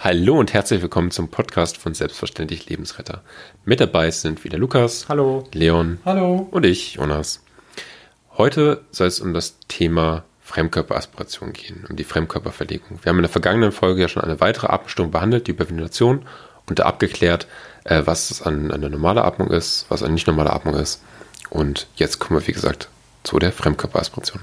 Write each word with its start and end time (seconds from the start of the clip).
Hallo 0.00 0.38
und 0.38 0.54
herzlich 0.54 0.80
willkommen 0.80 1.10
zum 1.10 1.26
Podcast 1.26 1.76
von 1.76 1.92
Selbstverständlich 1.92 2.68
Lebensretter. 2.68 3.22
Mit 3.64 3.80
dabei 3.80 4.12
sind 4.12 4.44
wieder 4.44 4.56
Lukas, 4.56 5.08
Hallo, 5.08 5.42
Leon, 5.52 5.98
Hallo 6.04 6.46
und 6.52 6.64
ich, 6.64 6.94
Jonas. 6.94 7.42
Heute 8.36 8.82
soll 8.92 9.08
es 9.08 9.18
um 9.18 9.34
das 9.34 9.58
Thema 9.66 10.22
Fremdkörperaspiration 10.42 11.52
gehen, 11.52 11.84
um 11.90 11.96
die 11.96 12.04
Fremdkörperverlegung. 12.04 13.00
Wir 13.02 13.10
haben 13.10 13.18
in 13.18 13.24
der 13.24 13.28
vergangenen 13.28 13.72
Folge 13.72 14.02
ja 14.02 14.06
schon 14.06 14.22
eine 14.22 14.40
weitere 14.40 14.68
Atmungsstörung 14.68 15.10
behandelt, 15.10 15.48
die 15.48 15.52
Hyperventilation, 15.52 16.24
und 16.66 16.78
da 16.78 16.84
abgeklärt, 16.84 17.48
äh, 17.82 18.02
was 18.04 18.40
an 18.40 18.70
eine 18.70 18.90
normale 18.90 19.24
Atmung 19.24 19.50
ist, 19.50 19.86
was 19.88 20.04
eine 20.04 20.14
nicht 20.14 20.28
normale 20.28 20.52
Atmung 20.52 20.76
ist. 20.76 21.02
Und 21.50 21.88
jetzt 21.96 22.20
kommen 22.20 22.38
wir, 22.38 22.46
wie 22.46 22.52
gesagt, 22.52 22.88
zu 23.24 23.40
der 23.40 23.50
Fremdkörperaspiration. 23.50 24.42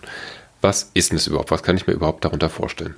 Was 0.59 0.91
ist 0.93 1.11
denn 1.11 1.17
das 1.17 1.27
überhaupt? 1.27 1.51
Was 1.51 1.63
kann 1.63 1.77
ich 1.77 1.87
mir 1.87 1.93
überhaupt 1.93 2.25
darunter 2.25 2.49
vorstellen? 2.49 2.95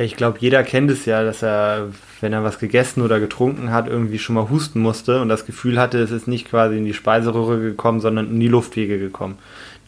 Ich 0.00 0.16
glaube, 0.16 0.38
jeder 0.40 0.62
kennt 0.62 0.92
es 0.92 1.06
ja, 1.06 1.24
dass 1.24 1.42
er, 1.42 1.88
wenn 2.20 2.32
er 2.32 2.44
was 2.44 2.60
gegessen 2.60 3.02
oder 3.02 3.18
getrunken 3.18 3.72
hat, 3.72 3.88
irgendwie 3.88 4.20
schon 4.20 4.36
mal 4.36 4.48
husten 4.48 4.78
musste 4.78 5.20
und 5.20 5.28
das 5.28 5.44
Gefühl 5.44 5.80
hatte, 5.80 5.98
es 5.98 6.12
ist 6.12 6.28
nicht 6.28 6.48
quasi 6.48 6.78
in 6.78 6.84
die 6.84 6.94
Speiseröhre 6.94 7.60
gekommen, 7.60 8.00
sondern 8.00 8.30
in 8.30 8.38
die 8.38 8.46
Luftwege 8.46 9.00
gekommen. 9.00 9.38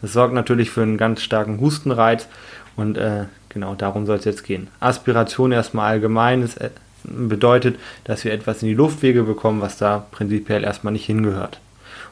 Das 0.02 0.12
sorgt 0.12 0.34
natürlich 0.34 0.70
für 0.70 0.82
einen 0.82 0.98
ganz 0.98 1.23
starken 1.23 1.60
Hustenreiz 1.60 2.27
und 2.74 2.98
äh, 2.98 3.27
genau 3.51 3.77
darum 3.77 4.04
soll 4.04 4.16
es 4.16 4.24
jetzt 4.24 4.42
gehen. 4.42 4.66
Aspiration 4.80 5.52
erstmal 5.52 5.92
allgemein 5.92 6.42
ist, 6.42 6.56
äh, 6.56 6.70
bedeutet, 7.04 7.79
dass 8.02 8.24
wir 8.24 8.32
etwas 8.32 8.62
in 8.62 8.68
die 8.68 8.74
Luftwege 8.74 9.23
bekommen, 9.23 9.60
was 9.60 9.79
da 9.79 10.06
prinzipiell 10.10 10.65
erstmal 10.65 10.92
nicht 10.92 11.06
hingehört. 11.06 11.60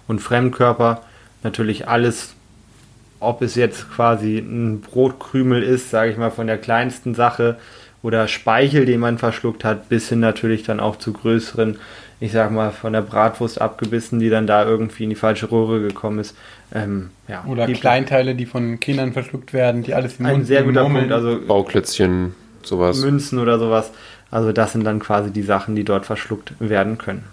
Und 0.06 0.20
Fremdkörper 0.20 1.02
natürlich 1.42 1.88
alles 1.88 2.36
ob 3.20 3.42
es 3.42 3.54
jetzt 3.54 3.90
quasi 3.90 4.38
ein 4.38 4.80
Brotkrümel 4.80 5.62
ist, 5.62 5.90
sage 5.90 6.12
ich 6.12 6.16
mal, 6.16 6.30
von 6.30 6.46
der 6.46 6.58
kleinsten 6.58 7.14
Sache 7.14 7.58
oder 8.02 8.28
Speichel, 8.28 8.86
den 8.86 9.00
man 9.00 9.18
verschluckt 9.18 9.64
hat, 9.64 9.88
bis 9.88 10.08
hin 10.08 10.20
natürlich 10.20 10.62
dann 10.62 10.80
auch 10.80 10.96
zu 10.96 11.12
größeren, 11.12 11.78
ich 12.20 12.32
sag 12.32 12.50
mal, 12.50 12.70
von 12.70 12.92
der 12.92 13.02
Bratwurst 13.02 13.60
abgebissen, 13.60 14.20
die 14.20 14.30
dann 14.30 14.46
da 14.46 14.64
irgendwie 14.64 15.04
in 15.04 15.10
die 15.10 15.16
falsche 15.16 15.50
Röhre 15.50 15.80
gekommen 15.80 16.18
ist. 16.18 16.36
Ähm, 16.72 17.10
ja, 17.26 17.44
oder 17.46 17.66
Kleinteile, 17.66 18.34
die 18.34 18.46
von 18.46 18.78
Kindern 18.80 19.12
verschluckt 19.12 19.52
werden, 19.52 19.82
die 19.82 19.94
alles 19.94 20.18
im 20.18 20.26
Mund 20.26 20.36
Ein 20.36 20.44
sehr 20.44 20.62
guter 20.62 20.84
Punkt, 20.84 21.12
also 21.12 21.40
Bauklötzchen, 21.40 22.34
sowas. 22.62 23.00
Münzen 23.00 23.38
oder 23.38 23.58
sowas. 23.58 23.90
Also 24.30 24.52
das 24.52 24.72
sind 24.72 24.84
dann 24.84 24.98
quasi 24.98 25.30
die 25.32 25.42
Sachen, 25.42 25.74
die 25.74 25.84
dort 25.84 26.06
verschluckt 26.06 26.52
werden 26.58 26.98
können. 26.98 27.24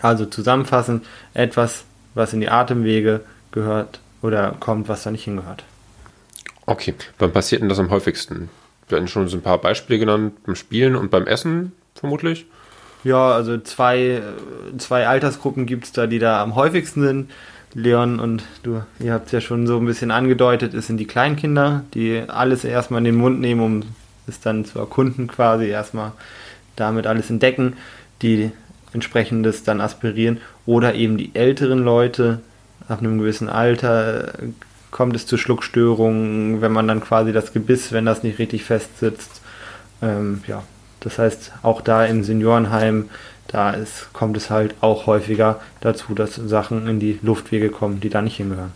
Also 0.00 0.26
zusammenfassend, 0.26 1.04
etwas, 1.34 1.84
was 2.14 2.32
in 2.32 2.40
die 2.40 2.48
Atemwege 2.48 3.20
gehört 3.52 4.00
oder 4.22 4.56
kommt, 4.58 4.88
was 4.88 5.02
da 5.02 5.10
nicht 5.10 5.24
hingehört. 5.24 5.64
Okay, 6.66 6.94
wann 7.18 7.32
passiert 7.32 7.62
denn 7.62 7.68
das 7.68 7.78
am 7.78 7.90
häufigsten? 7.90 8.48
Wir 8.88 8.96
hatten 8.96 9.08
schon 9.08 9.28
so 9.28 9.36
ein 9.36 9.42
paar 9.42 9.58
Beispiele 9.58 9.98
genannt, 9.98 10.34
beim 10.44 10.54
Spielen 10.54 10.96
und 10.96 11.10
beim 11.10 11.26
Essen 11.26 11.72
vermutlich. 11.94 12.46
Ja, 13.04 13.32
also 13.32 13.58
zwei, 13.58 14.22
zwei 14.78 15.06
Altersgruppen 15.06 15.66
gibt 15.66 15.84
es 15.84 15.92
da, 15.92 16.06
die 16.06 16.18
da 16.18 16.42
am 16.42 16.54
häufigsten 16.56 17.02
sind. 17.02 17.30
Leon 17.74 18.18
und 18.18 18.44
du, 18.62 18.82
ihr 18.98 19.12
habt 19.12 19.26
es 19.26 19.32
ja 19.32 19.40
schon 19.40 19.66
so 19.66 19.76
ein 19.76 19.84
bisschen 19.84 20.10
angedeutet, 20.10 20.72
es 20.72 20.86
sind 20.86 20.96
die 20.96 21.06
Kleinkinder, 21.06 21.84
die 21.92 22.22
alles 22.26 22.64
erstmal 22.64 22.98
in 22.98 23.04
den 23.04 23.16
Mund 23.16 23.40
nehmen, 23.40 23.60
um 23.60 23.82
es 24.26 24.40
dann 24.40 24.64
zu 24.64 24.78
erkunden 24.78 25.26
quasi, 25.28 25.66
erstmal 25.66 26.12
damit 26.76 27.06
alles 27.06 27.28
entdecken, 27.28 27.74
die 28.22 28.52
entsprechendes 28.92 29.64
dann 29.64 29.80
aspirieren. 29.80 30.40
Oder 30.64 30.94
eben 30.94 31.18
die 31.18 31.34
älteren 31.34 31.80
Leute, 31.80 32.40
ab 32.88 33.00
einem 33.00 33.18
gewissen 33.18 33.48
Alter 33.48 34.32
kommt 34.90 35.16
es 35.16 35.26
zu 35.26 35.36
Schluckstörungen, 35.36 36.60
wenn 36.60 36.72
man 36.72 36.88
dann 36.88 37.00
quasi 37.00 37.32
das 37.32 37.52
Gebiss, 37.52 37.92
wenn 37.92 38.06
das 38.06 38.22
nicht 38.22 38.38
richtig 38.38 38.64
fest 38.64 38.98
sitzt. 38.98 39.40
Ähm, 40.02 40.42
ja, 40.46 40.62
das 41.00 41.18
heißt, 41.18 41.52
auch 41.62 41.80
da 41.80 42.04
im 42.04 42.24
Seniorenheim, 42.24 43.08
da 43.46 43.70
ist, 43.70 44.12
kommt 44.12 44.36
es 44.36 44.50
halt 44.50 44.74
auch 44.80 45.06
häufiger 45.06 45.60
dazu, 45.80 46.14
dass 46.14 46.34
Sachen 46.34 46.86
in 46.86 47.00
die 47.00 47.18
Luftwege 47.22 47.70
kommen, 47.70 48.00
die 48.00 48.10
da 48.10 48.22
nicht 48.22 48.36
hingehören. 48.36 48.72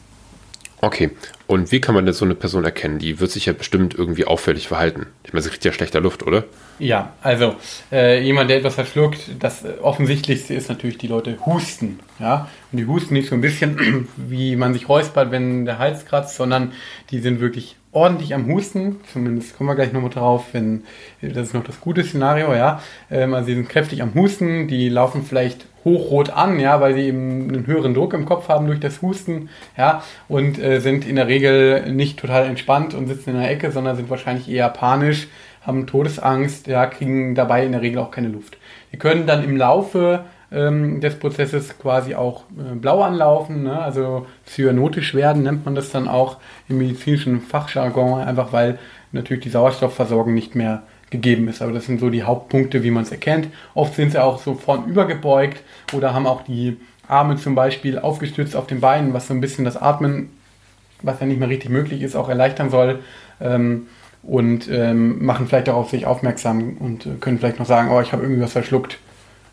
Okay, 0.85 1.11
und 1.47 1.70
wie 1.70 1.81
kann 1.81 1.95
man 1.95 2.07
denn 2.07 2.13
so 2.13 2.25
eine 2.25 2.35
Person 2.35 2.65
erkennen? 2.65 2.98
Die 2.98 3.20
wird 3.20 3.31
sich 3.31 3.47
ja 3.47 3.53
bestimmt 3.53 3.95
irgendwie 3.95 4.25
auffällig 4.25 4.67
verhalten. 4.67 5.07
Ich 5.23 5.33
meine, 5.33 5.45
sie 5.45 5.51
kriegt 5.51 5.65
ja 5.65 5.73
schlechter 5.73 6.01
Luft, 6.01 6.25
oder? 6.25 6.43
Ja, 6.81 7.13
also 7.23 7.55
äh, 7.93 8.20
jemand, 8.20 8.51
der 8.51 8.57
etwas 8.57 8.75
verschluckt, 8.75 9.31
das 9.39 9.65
offensichtlichste 9.81 10.55
ist 10.55 10.69
natürlich, 10.69 10.98
die 10.98 11.07
Leute 11.07 11.39
husten. 11.47 12.01
Ja? 12.19 12.48
Und 12.73 12.79
die 12.79 12.87
husten 12.87 13.15
nicht 13.15 13.29
so 13.29 13.37
ein 13.37 13.41
bisschen, 13.41 14.09
wie 14.17 14.57
man 14.57 14.73
sich 14.75 14.89
räuspert, 14.89 15.31
wenn 15.31 15.67
der 15.67 15.79
Hals 15.79 16.05
kratzt, 16.05 16.35
sondern 16.35 16.73
die 17.13 17.21
sind 17.21 17.39
wirklich 17.39 17.77
ordentlich 17.92 18.35
am 18.35 18.47
Husten. 18.47 19.01
Zumindest 19.13 19.57
kommen 19.57 19.69
wir 19.69 19.75
gleich 19.75 19.92
nochmal 19.92 20.11
drauf, 20.11 20.47
wenn 20.53 20.85
das 21.20 21.48
ist 21.48 21.55
noch 21.55 21.64
das 21.64 21.80
gute 21.80 22.03
Szenario, 22.03 22.55
ja. 22.55 22.83
Ähm, 23.11 23.35
also 23.35 23.47
sie 23.47 23.55
sind 23.55 23.69
kräftig 23.69 24.03
am 24.03 24.14
Husten, 24.14 24.67
die 24.67 24.89
laufen 24.89 25.23
vielleicht 25.23 25.67
hochrot 25.85 26.30
an, 26.30 26.58
ja, 26.58 26.80
weil 26.80 26.95
sie 26.95 27.03
eben 27.03 27.48
einen 27.48 27.67
höheren 27.67 27.92
Druck 27.92 28.14
im 28.14 28.25
Kopf 28.25 28.48
haben 28.48 28.67
durch 28.67 28.80
das 28.80 29.03
Husten, 29.03 29.51
ja, 29.77 30.03
und 30.29 30.58
äh, 30.58 30.80
sind 30.80 31.07
in 31.07 31.17
der 31.17 31.29
Regel 31.29 31.92
nicht 31.92 32.19
total 32.19 32.47
entspannt 32.47 32.95
und 32.95 33.08
sitzen 33.08 33.30
in 33.30 33.41
der 33.41 33.51
Ecke, 33.51 33.70
sondern 33.70 33.97
sind 33.97 34.09
wahrscheinlich 34.09 34.48
eher 34.48 34.69
panisch, 34.69 35.29
haben 35.61 35.86
Todesangst, 35.86 36.67
ja, 36.69 36.86
kriegen 36.86 37.35
dabei 37.35 37.64
in 37.64 37.73
der 37.73 37.83
Regel 37.83 37.98
auch 37.98 38.11
keine 38.11 38.29
Luft. 38.29 38.57
Die 38.92 38.98
können 38.98 39.27
dann 39.27 39.45
im 39.45 39.57
Laufe 39.57 40.24
ähm, 40.52 41.01
des 41.01 41.18
Prozesses 41.18 41.79
quasi 41.79 42.14
auch 42.14 42.45
äh, 42.58 42.74
blau 42.74 43.02
anlaufen, 43.02 43.64
ne? 43.64 43.80
also 43.80 44.27
cyanotisch 44.46 45.14
werden, 45.14 45.42
nennt 45.42 45.64
man 45.64 45.74
das 45.74 45.90
dann 45.90 46.08
auch 46.08 46.39
im 46.68 46.79
medizinischen 46.79 47.40
Fachjargon, 47.40 48.20
einfach 48.20 48.52
weil 48.52 48.79
natürlich 49.12 49.45
die 49.45 49.51
Sauerstoffversorgung 49.51 50.35
nicht 50.35 50.55
mehr 50.55 50.83
gegeben 51.11 51.48
ist. 51.48 51.62
Aber 51.62 51.73
das 51.73 51.86
sind 51.86 52.01
so 52.01 52.11
die 52.11 52.23
Hauptpunkte, 52.23 52.83
wie 52.83 52.91
man 52.91 53.05
es 53.05 53.11
erkennt. 53.11 53.48
Oft 53.74 53.95
sind 53.95 54.12
sie 54.12 54.23
auch 54.23 54.39
so 54.39 54.55
vorn 54.55 54.86
übergebeugt 54.86 55.62
oder 55.92 56.14
haben 56.14 56.27
auch 56.27 56.42
die 56.42 56.79
Arme 57.08 57.36
zum 57.36 57.55
Beispiel 57.55 57.98
aufgestützt 57.98 58.57
auf 58.57 58.67
den 58.67 58.80
Beinen, 58.80 59.12
was 59.12 59.29
so 59.29 59.35
ein 59.35 59.41
bisschen 59.41 59.64
das 59.64 59.77
Atmen, 59.77 60.30
was 61.02 61.20
ja 61.20 61.27
nicht 61.27 61.39
mehr 61.39 61.48
richtig 61.48 61.70
möglich 61.70 62.02
ist, 62.02 62.17
auch 62.17 62.29
erleichtern 62.29 62.70
soll. 62.70 63.01
Ähm, 63.41 63.86
und 64.23 64.68
ähm, 64.70 65.24
machen 65.24 65.48
vielleicht 65.48 65.68
auch 65.68 65.74
auf 65.74 65.91
sich 65.91 66.07
aufmerksam 66.07 66.77
und 66.79 67.07
äh, 67.07 67.11
können 67.20 67.39
vielleicht 67.39 67.58
noch 67.58 67.67
sagen, 67.67 67.91
oh, 67.91 68.01
ich 68.01 68.12
habe 68.12 68.23
irgendwie 68.23 68.41
was 68.41 68.52
verschluckt, 68.52 68.98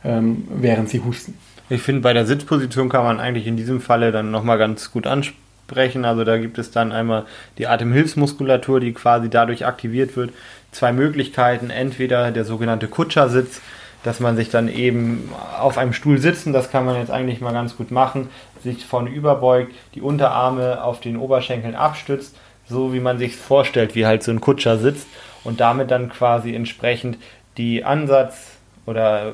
ähm, 0.04 0.48
während 0.50 0.90
sie 0.90 1.02
husten. 1.04 1.38
Ich 1.70 1.82
finde, 1.82 2.02
bei 2.02 2.14
der 2.14 2.26
Sitzposition 2.26 2.90
kann 2.90 3.04
man 3.04 3.20
eigentlich 3.20 3.46
in 3.46 3.58
diesem 3.58 3.80
Falle 3.80 4.12
dann 4.12 4.32
nochmal 4.32 4.58
ganz 4.58 4.92
gut 4.92 5.06
ansprechen. 5.06 6.04
Also 6.04 6.24
da 6.24 6.38
gibt 6.38 6.58
es 6.58 6.72
dann 6.72 6.92
einmal 6.92 7.26
die 7.58 7.68
Atemhilfsmuskulatur, 7.68 8.80
die 8.80 8.94
quasi 8.94 9.30
dadurch 9.30 9.66
aktiviert 9.66 10.16
wird, 10.16 10.32
zwei 10.72 10.92
Möglichkeiten. 10.92 11.70
Entweder 11.70 12.32
der 12.32 12.44
sogenannte 12.44 12.88
Kutschersitz, 12.88 13.62
dass 14.04 14.20
man 14.20 14.36
sich 14.36 14.50
dann 14.50 14.68
eben 14.68 15.30
auf 15.60 15.78
einem 15.78 15.94
Stuhl 15.94 16.18
sitzen, 16.18 16.54
das 16.54 16.72
kann 16.72 16.86
man 16.86 16.96
jetzt 16.96 17.12
eigentlich 17.12 17.42
mal 17.42 17.54
ganz 17.54 17.78
gut 17.78 17.92
machen, 17.92 18.30
sich 18.64 18.86
vorne 18.86 19.10
überbeugt, 19.10 19.74
die 19.94 20.02
Unterarme 20.02 20.84
auf 20.84 21.02
den 21.02 21.18
Oberschenkeln 21.18 21.76
abstützt, 21.76 22.36
so 22.68 22.94
wie 22.94 23.00
man 23.00 23.20
sich 23.20 23.36
vorstellt, 23.36 23.96
wie 23.96 24.06
halt 24.06 24.24
so 24.24 24.32
ein 24.32 24.42
Kutscher 24.42 24.78
sitzt 24.78 25.08
und 25.44 25.60
damit 25.60 25.92
dann 25.92 26.10
quasi 26.10 26.56
entsprechend 26.56 27.18
die 27.58 27.84
Ansatz 27.84 28.59
oder 28.90 29.34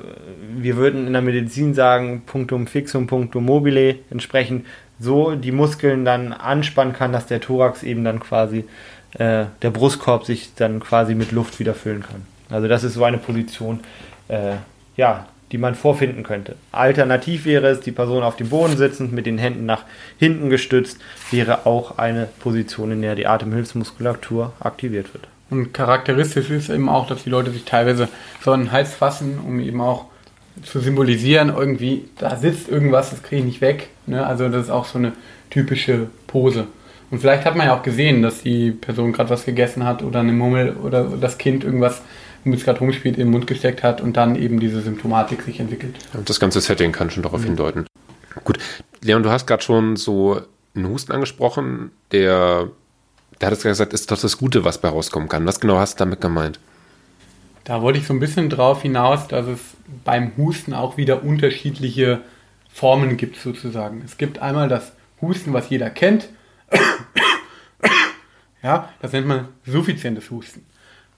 wir 0.58 0.76
würden 0.76 1.08
in 1.08 1.14
der 1.14 1.22
Medizin 1.22 1.74
sagen, 1.74 2.24
Punktum 2.26 2.68
fixum, 2.68 3.08
Punktum 3.08 3.46
mobile, 3.46 3.96
entsprechend 4.10 4.66
so 5.00 5.36
die 5.36 5.54
Muskeln 5.54 6.04
dann 6.04 6.34
anspannen 6.34 6.94
kann, 6.94 7.14
dass 7.14 7.28
der 7.28 7.40
Thorax 7.40 7.82
eben 7.82 8.04
dann 8.04 8.20
quasi 8.20 8.66
äh, 9.14 9.46
der 9.62 9.70
Brustkorb 9.70 10.26
sich 10.26 10.56
dann 10.56 10.82
quasi 10.82 11.16
mit 11.16 11.32
Luft 11.32 11.60
wieder 11.60 11.74
füllen 11.74 12.04
kann. 12.04 12.26
Also 12.50 12.68
das 12.68 12.84
ist 12.84 12.96
so 12.96 13.06
eine 13.06 13.18
Position, 13.18 13.80
äh, 14.28 14.56
ja, 14.98 15.26
die 15.54 15.58
man 15.58 15.76
vorfinden 15.76 16.24
könnte. 16.24 16.58
Alternativ 16.74 17.46
wäre 17.46 17.68
es, 17.68 17.80
die 17.80 17.94
Person 17.94 18.24
auf 18.24 18.36
dem 18.36 18.50
Boden 18.50 18.76
sitzend 18.76 19.14
mit 19.14 19.26
den 19.26 19.38
Händen 19.38 19.66
nach 19.66 19.84
hinten 20.20 20.50
gestützt, 20.50 21.00
wäre 21.32 21.66
auch 21.66 21.98
eine 21.98 22.28
Position, 22.40 22.92
in 22.92 23.02
der 23.02 23.16
die 23.16 23.28
Atemhilfsmuskulatur 23.28 24.52
aktiviert 24.60 25.14
wird. 25.14 25.30
Und 25.50 25.74
charakteristisch 25.74 26.50
ist 26.50 26.70
eben 26.70 26.90
auch, 26.90 27.08
dass 27.08 27.24
die 27.24 27.30
Leute 27.30 27.52
sich 27.52 27.66
teilweise 27.66 28.10
so 28.44 28.52
an 28.52 28.62
den 28.62 28.72
Hals 28.72 28.94
fassen, 28.94 29.40
um 29.46 29.60
eben 29.60 29.80
auch 29.82 30.06
zu 30.64 30.80
symbolisieren, 30.80 31.54
irgendwie, 31.56 32.06
da 32.18 32.36
sitzt 32.38 32.70
irgendwas, 32.70 33.10
das 33.10 33.22
kriege 33.22 33.40
ich 33.40 33.46
nicht 33.46 33.62
weg. 33.62 33.90
Ne? 34.08 34.26
Also 34.26 34.50
das 34.50 34.66
ist 34.66 34.70
auch 34.70 34.86
so 34.86 34.98
eine 34.98 35.14
typische 35.50 36.08
Pose. 36.28 36.68
Und 37.12 37.20
vielleicht 37.20 37.46
hat 37.46 37.56
man 37.56 37.68
ja 37.68 37.78
auch 37.78 37.84
gesehen, 37.84 38.22
dass 38.22 38.42
die 38.42 38.72
Person 38.72 39.14
gerade 39.14 39.30
was 39.30 39.46
gegessen 39.46 39.86
hat 39.86 40.02
oder 40.02 40.22
eine 40.22 40.32
Mummel 40.32 40.76
oder 40.78 41.04
das 41.04 41.38
Kind 41.38 41.64
irgendwas, 41.64 42.02
womit 42.44 42.60
es 42.60 42.66
gerade 42.66 42.80
rumspielt, 42.80 43.18
in 43.18 43.26
den 43.26 43.32
Mund 43.32 43.48
gesteckt 43.48 43.84
hat 43.84 44.02
und 44.02 44.18
dann 44.18 44.36
eben 44.36 44.60
diese 44.60 44.82
Symptomatik 44.82 45.44
sich 45.44 45.60
entwickelt. 45.60 45.96
Und 46.14 46.30
das 46.30 46.40
ganze 46.40 46.62
Setting 46.62 46.92
kann 46.92 47.10
schon 47.10 47.24
darauf 47.24 47.42
mhm. 47.42 47.46
hindeuten. 47.46 47.86
Gut, 48.44 48.58
Leon, 49.02 49.24
du 49.24 49.30
hast 49.30 49.46
gerade 49.46 49.64
schon 49.64 49.96
so 49.96 50.42
einen 50.76 50.90
Husten 50.90 51.12
angesprochen, 51.12 51.92
der, 52.12 52.70
der 53.40 53.48
hat 53.48 53.58
es 53.58 53.64
gesagt, 53.64 53.94
ist 53.94 54.12
doch 54.12 54.20
das 54.20 54.38
Gute, 54.38 54.64
was 54.64 54.80
bei 54.80 54.90
rauskommen 54.90 55.30
kann. 55.30 55.46
Was 55.46 55.60
genau 55.60 55.78
hast 55.78 55.96
du 55.96 56.06
damit 56.06 56.22
gemeint? 56.22 56.60
Da 57.64 57.82
wollte 57.82 58.00
ich 58.00 58.06
so 58.06 58.14
ein 58.14 58.20
bisschen 58.20 58.50
drauf 58.50 58.84
hinaus, 58.84 59.28
dass 59.28 59.48
es 59.48 59.60
beim 60.04 60.32
Husten 60.38 60.74
auch 60.74 60.98
wieder 60.98 61.24
unterschiedliche 61.24 62.22
Formen 62.70 63.18
gibt, 63.18 63.38
sozusagen. 63.38 64.02
Es 64.06 64.18
gibt 64.18 64.40
einmal 64.40 64.70
das 64.70 64.92
Husten, 65.22 65.54
was 65.54 65.70
jeder 65.70 65.90
kennt, 65.90 66.30
ja, 68.64 68.90
das 69.02 69.12
nennt 69.14 69.28
man 69.28 69.48
suffizientes 69.66 70.30
Husten. 70.30 70.66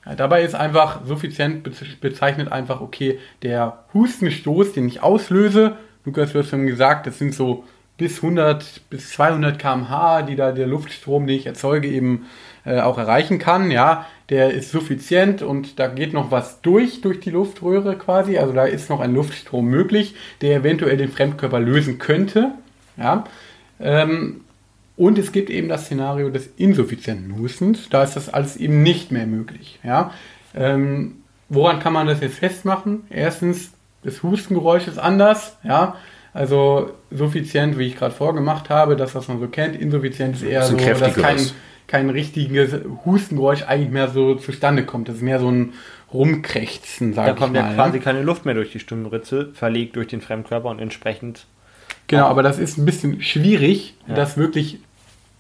Ja, 0.06 0.16
dabei 0.16 0.44
ist 0.44 0.56
einfach 0.56 1.06
suffizient 1.06 1.68
bezeichnet 2.00 2.52
einfach, 2.52 2.82
okay, 2.82 3.20
der 3.42 3.86
Hustenstoß, 3.94 4.74
den 4.74 4.88
ich 4.88 5.02
auslöse, 5.02 5.78
Lukas, 6.06 6.32
du 6.32 6.40
hast 6.40 6.50
schon 6.50 6.68
gesagt, 6.68 7.08
das 7.08 7.18
sind 7.18 7.34
so 7.34 7.66
bis 7.98 8.18
100 8.18 8.90
bis 8.90 9.12
200 9.12 9.58
km/h, 9.60 10.22
die 10.24 10.36
da 10.36 10.52
der 10.52 10.68
Luftstrom, 10.68 11.28
den 11.28 11.38
ich 11.38 11.48
erzeuge, 11.48 11.88
eben 11.88 12.28
äh, 12.66 12.80
auch 12.80 12.98
erreichen 12.98 13.40
kann. 13.40 13.72
Ja, 13.72 14.06
der 14.30 14.52
ist 14.52 14.72
suffizient 14.72 15.42
und 15.42 15.80
da 15.80 15.88
geht 15.88 16.14
noch 16.14 16.32
was 16.32 16.62
durch, 16.62 17.02
durch 17.02 17.20
die 17.20 17.32
Luftröhre 17.32 17.98
quasi. 17.98 18.38
Also 18.38 18.54
da 18.54 18.66
ist 18.66 18.90
noch 18.90 19.00
ein 19.00 19.14
Luftstrom 19.14 19.66
möglich, 19.66 20.16
der 20.42 20.58
eventuell 20.58 20.98
den 20.98 21.12
Fremdkörper 21.12 21.60
lösen 21.60 21.98
könnte. 21.98 22.52
Ja, 22.98 23.24
ähm, 23.80 24.42
und 24.96 25.20
es 25.20 25.32
gibt 25.32 25.50
eben 25.52 25.70
das 25.70 25.86
Szenario 25.86 26.30
des 26.30 26.50
insuffizienten 26.58 27.38
Hustens. 27.38 27.88
Da 27.90 28.04
ist 28.04 28.16
das 28.16 28.30
alles 28.30 28.58
eben 28.58 28.82
nicht 28.84 29.12
mehr 29.12 29.28
möglich. 29.28 29.80
Ja, 29.84 30.12
ähm, 30.56 31.18
woran 31.50 31.80
kann 31.80 31.94
man 31.94 32.08
das 32.08 32.20
jetzt 32.20 32.40
festmachen? 32.40 33.04
Erstens, 33.10 33.72
das 34.04 34.24
Hustengeräusch 34.24 34.88
ist 34.88 34.98
anders. 34.98 35.58
Ja, 35.64 35.96
also 36.38 36.92
suffizient, 37.10 37.80
wie 37.80 37.88
ich 37.88 37.96
gerade 37.96 38.14
vorgemacht 38.14 38.70
habe, 38.70 38.96
das, 38.96 39.16
was 39.16 39.28
man 39.28 39.40
so 39.40 39.48
kennt. 39.48 39.76
Insuffizient 39.76 40.36
ist 40.36 40.44
eher 40.44 40.62
so, 40.64 40.78
dass 40.78 41.16
kein, 41.16 41.40
kein 41.88 42.12
richtiges 42.12 42.76
Hustengeräusch 43.06 43.64
eigentlich 43.64 43.90
mehr 43.90 44.08
so 44.10 44.36
zustande 44.36 44.86
kommt. 44.86 45.10
Das 45.10 45.16
ist 45.16 45.24
mehr 45.24 45.40
so 45.40 45.50
ein 45.50 45.74
Rumkrächzen, 46.14 47.14
sag 47.14 47.26
da 47.26 47.34
ich 47.34 47.40
mal. 47.40 47.48
Da 47.48 47.60
kommt 47.62 47.70
ja 47.70 47.74
quasi 47.74 48.00
keine 48.00 48.22
Luft 48.22 48.46
mehr 48.46 48.54
durch 48.54 48.72
die 48.72 48.80
Stimmenritze, 48.80 49.50
verlegt 49.54 49.96
durch 49.96 50.10
den 50.10 50.22
Fremdkörper 50.22 50.70
und 50.70 50.80
entsprechend. 50.80 51.48
Genau, 52.06 52.28
aber 52.28 52.44
das 52.44 52.60
ist 52.60 52.78
ein 52.78 52.86
bisschen 52.86 53.22
schwierig, 53.24 53.96
ja. 54.08 54.14
das 54.14 54.38
wirklich 54.38 54.80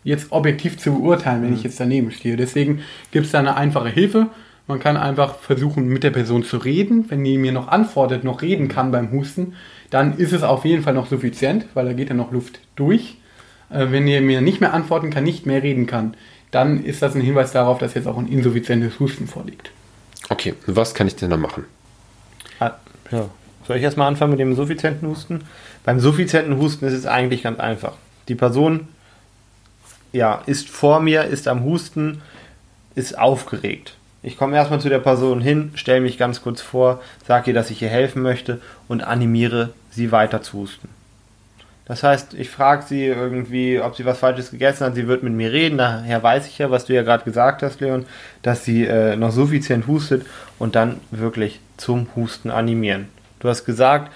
jetzt 0.03 0.31
objektiv 0.31 0.79
zu 0.79 0.95
beurteilen, 0.95 1.43
wenn 1.43 1.51
mhm. 1.51 1.57
ich 1.57 1.63
jetzt 1.63 1.79
daneben 1.79 2.09
stehe. 2.09 2.37
Deswegen 2.37 2.81
gibt 3.11 3.27
es 3.27 3.33
da 3.33 3.39
eine 3.39 3.55
einfache 3.55 3.89
Hilfe. 3.89 4.27
Man 4.67 4.79
kann 4.79 4.97
einfach 4.97 5.35
versuchen, 5.35 5.87
mit 5.87 6.03
der 6.03 6.11
Person 6.11 6.43
zu 6.43 6.57
reden. 6.57 7.09
Wenn 7.09 7.23
die 7.23 7.37
mir 7.37 7.53
noch 7.53 7.69
antwortet, 7.69 8.23
noch 8.23 8.41
reden 8.41 8.67
kann 8.67 8.91
beim 8.91 9.11
Husten, 9.11 9.55
dann 9.89 10.17
ist 10.17 10.33
es 10.33 10.43
auf 10.43 10.65
jeden 10.65 10.83
Fall 10.83 10.93
noch 10.93 11.07
suffizient, 11.07 11.65
weil 11.73 11.85
da 11.85 11.93
geht 11.93 12.09
ja 12.09 12.15
noch 12.15 12.31
Luft 12.31 12.59
durch. 12.75 13.17
Äh, 13.69 13.87
wenn 13.91 14.07
ihr 14.07 14.21
mir 14.21 14.41
nicht 14.41 14.59
mehr 14.59 14.73
antworten 14.73 15.09
kann, 15.09 15.23
nicht 15.23 15.45
mehr 15.45 15.63
reden 15.63 15.87
kann, 15.87 16.15
dann 16.51 16.83
ist 16.83 17.01
das 17.01 17.15
ein 17.15 17.21
Hinweis 17.21 17.51
darauf, 17.51 17.77
dass 17.79 17.93
jetzt 17.93 18.07
auch 18.07 18.17
ein 18.17 18.27
insuffizientes 18.27 18.99
Husten 18.99 19.27
vorliegt. 19.27 19.71
Okay, 20.29 20.53
was 20.65 20.93
kann 20.93 21.07
ich 21.07 21.15
denn 21.15 21.29
da 21.29 21.37
machen? 21.37 21.65
Ah, 22.59 22.71
ja. 23.11 23.29
Soll 23.65 23.77
ich 23.77 23.83
erstmal 23.83 24.07
anfangen 24.07 24.31
mit 24.31 24.39
dem 24.39 24.55
suffizienten 24.55 25.07
Husten? 25.07 25.41
Beim 25.83 25.99
suffizienten 25.99 26.57
Husten 26.57 26.85
ist 26.85 26.93
es 26.93 27.05
eigentlich 27.05 27.43
ganz 27.43 27.59
einfach. 27.59 27.93
Die 28.27 28.35
Person 28.35 28.87
ja, 30.13 30.41
ist 30.45 30.69
vor 30.69 31.01
mir, 31.01 31.25
ist 31.25 31.47
am 31.47 31.63
Husten, 31.63 32.21
ist 32.95 33.17
aufgeregt. 33.17 33.96
Ich 34.27 34.35
komme 34.35 34.57
erstmal 34.57 34.81
zu 34.81 34.89
der 34.89 34.99
Person 34.99 35.39
hin, 35.39 35.71
stelle 35.75 36.01
mich 36.01 36.17
ganz 36.17 36.41
kurz 36.41 36.61
vor, 36.61 37.01
sage 37.25 37.51
ihr, 37.51 37.53
dass 37.53 37.71
ich 37.71 37.81
ihr 37.81 37.87
helfen 37.87 38.21
möchte 38.21 38.59
und 38.89 39.01
animiere 39.01 39.69
sie 39.89 40.11
weiter 40.11 40.41
zu 40.41 40.57
husten. 40.57 40.89
Das 41.85 42.03
heißt, 42.03 42.33
ich 42.33 42.49
frage 42.49 42.83
sie 42.83 43.05
irgendwie, 43.05 43.79
ob 43.79 43.95
sie 43.95 44.03
was 44.03 44.17
Falsches 44.19 44.51
gegessen 44.51 44.85
hat. 44.85 44.95
Sie 44.95 45.07
wird 45.07 45.23
mit 45.23 45.31
mir 45.31 45.53
reden. 45.53 45.77
Daher 45.77 46.21
weiß 46.21 46.47
ich 46.47 46.57
ja, 46.57 46.69
was 46.69 46.83
du 46.83 46.93
ja 46.93 47.03
gerade 47.03 47.23
gesagt 47.23 47.63
hast, 47.63 47.79
Leon, 47.79 48.05
dass 48.41 48.65
sie 48.65 48.83
äh, 48.83 49.15
noch 49.15 49.31
suffizient 49.31 49.87
hustet 49.87 50.25
und 50.59 50.75
dann 50.75 50.99
wirklich 51.09 51.61
zum 51.77 52.07
Husten 52.17 52.51
animieren. 52.51 53.07
Du 53.39 53.47
hast 53.47 53.63
gesagt, 53.63 54.11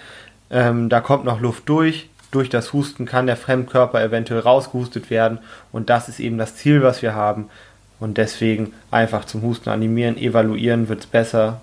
ähm, 0.50 0.90
da 0.90 1.00
kommt 1.00 1.24
noch 1.24 1.40
Luft 1.40 1.69
durch. 1.69 2.10
Durch 2.31 2.50
das 2.50 2.74
Husten 2.74 3.06
kann 3.06 3.28
der 3.28 3.38
Fremdkörper 3.38 4.04
eventuell 4.04 4.42
rausgehustet 4.42 5.10
werden 5.10 5.40
und 5.72 5.90
das 5.90 6.10
ist 6.10 6.19
eben 6.19 6.38
das 6.38 6.57
Ziel, 6.57 6.84
was 6.84 7.02
wir 7.02 7.16
haben. 7.16 7.50
Und 8.01 8.18
deswegen 8.18 8.74
einfach 8.89 9.24
zum 9.24 9.44
Husten 9.44 9.69
animieren, 9.69 10.18
evaluieren 10.18 10.89
wird 10.89 11.01
es 11.01 11.06
besser 11.06 11.62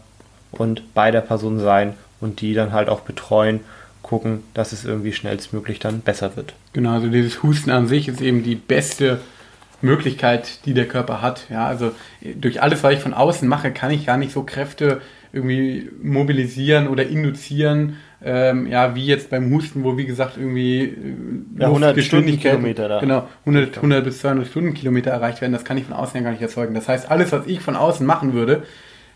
und 0.53 0.95
bei 0.95 1.11
der 1.11 1.21
Person 1.21 1.61
sein 1.61 1.95
und 2.21 2.41
die 2.41 2.55
dann 2.55 2.73
halt 2.73 2.89
auch 2.89 3.01
betreuen 3.01 3.61
gucken, 4.03 4.43
dass 4.55 4.73
es 4.73 4.85
irgendwie 4.85 5.13
schnellstmöglich 5.13 5.81
dann 5.81 6.01
besser 6.01 6.37
wird. 6.37 6.55
Genau, 6.73 6.93
also 6.93 7.09
dieses 7.09 7.43
Husten 7.43 7.71
an 7.71 7.89
sich 7.89 8.09
ist 8.09 8.23
eben 8.23 8.43
die 8.43 8.55
beste 8.55 9.21
Möglichkeit, 9.83 10.65
die 10.65 10.75
der 10.75 10.89
Körper 10.89 11.21
hat. 11.21 11.47
Ja, 11.51 11.67
also 11.67 11.93
durch 12.23 12.63
alles, 12.63 12.83
was 12.83 12.95
ich 12.95 13.01
von 13.01 13.15
außen 13.15 13.47
mache, 13.47 13.73
kann 13.73 13.91
ich 13.91 14.07
gar 14.07 14.17
nicht 14.17 14.33
so 14.33 14.45
Kräfte 14.45 15.03
irgendwie 15.33 15.91
mobilisieren 16.03 16.89
oder 16.89 17.07
induzieren, 17.07 17.97
ähm, 18.23 18.67
ja, 18.67 18.95
wie 18.95 19.07
jetzt 19.07 19.31
beim 19.31 19.51
Husten, 19.53 19.85
wo 19.85 19.97
wie 19.97 20.07
gesagt 20.07 20.37
irgendwie 20.37 20.83
äh, 20.85 21.61
ja, 21.61 21.67
100 21.67 22.03
Stundenkilometer 22.03 22.89
da. 22.89 23.01
Genau, 23.01 23.29
100, 23.41 23.77
100 23.77 24.05
bis 24.05 24.21
200 24.21 24.47
Stundenkilometer 24.49 25.11
erreicht 25.11 25.41
werden, 25.41 25.53
das 25.53 25.65
kann 25.65 25.79
ich 25.79 25.85
von 25.85 25.95
außen 25.95 26.17
ja 26.17 26.23
gar 26.23 26.33
nicht 26.33 26.43
erzeugen. 26.43 26.75
Das 26.75 26.89
heißt, 26.89 27.11
alles, 27.11 27.31
was 27.31 27.47
ich 27.47 27.61
von 27.61 27.77
außen 27.77 28.05
machen 28.05 28.33
würde, 28.33 28.65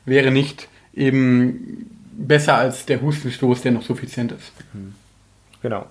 wäre 0.05 0.31
nicht 0.31 0.69
eben 0.95 1.91
besser 2.13 2.57
als 2.57 2.87
der 2.87 3.01
Hustenstoß, 3.03 3.63
der 3.63 3.73
noch 3.73 3.83
suffizient 3.83 4.33
ist. 4.33 4.53
Mhm. 4.73 4.95
Genau. 5.63 5.87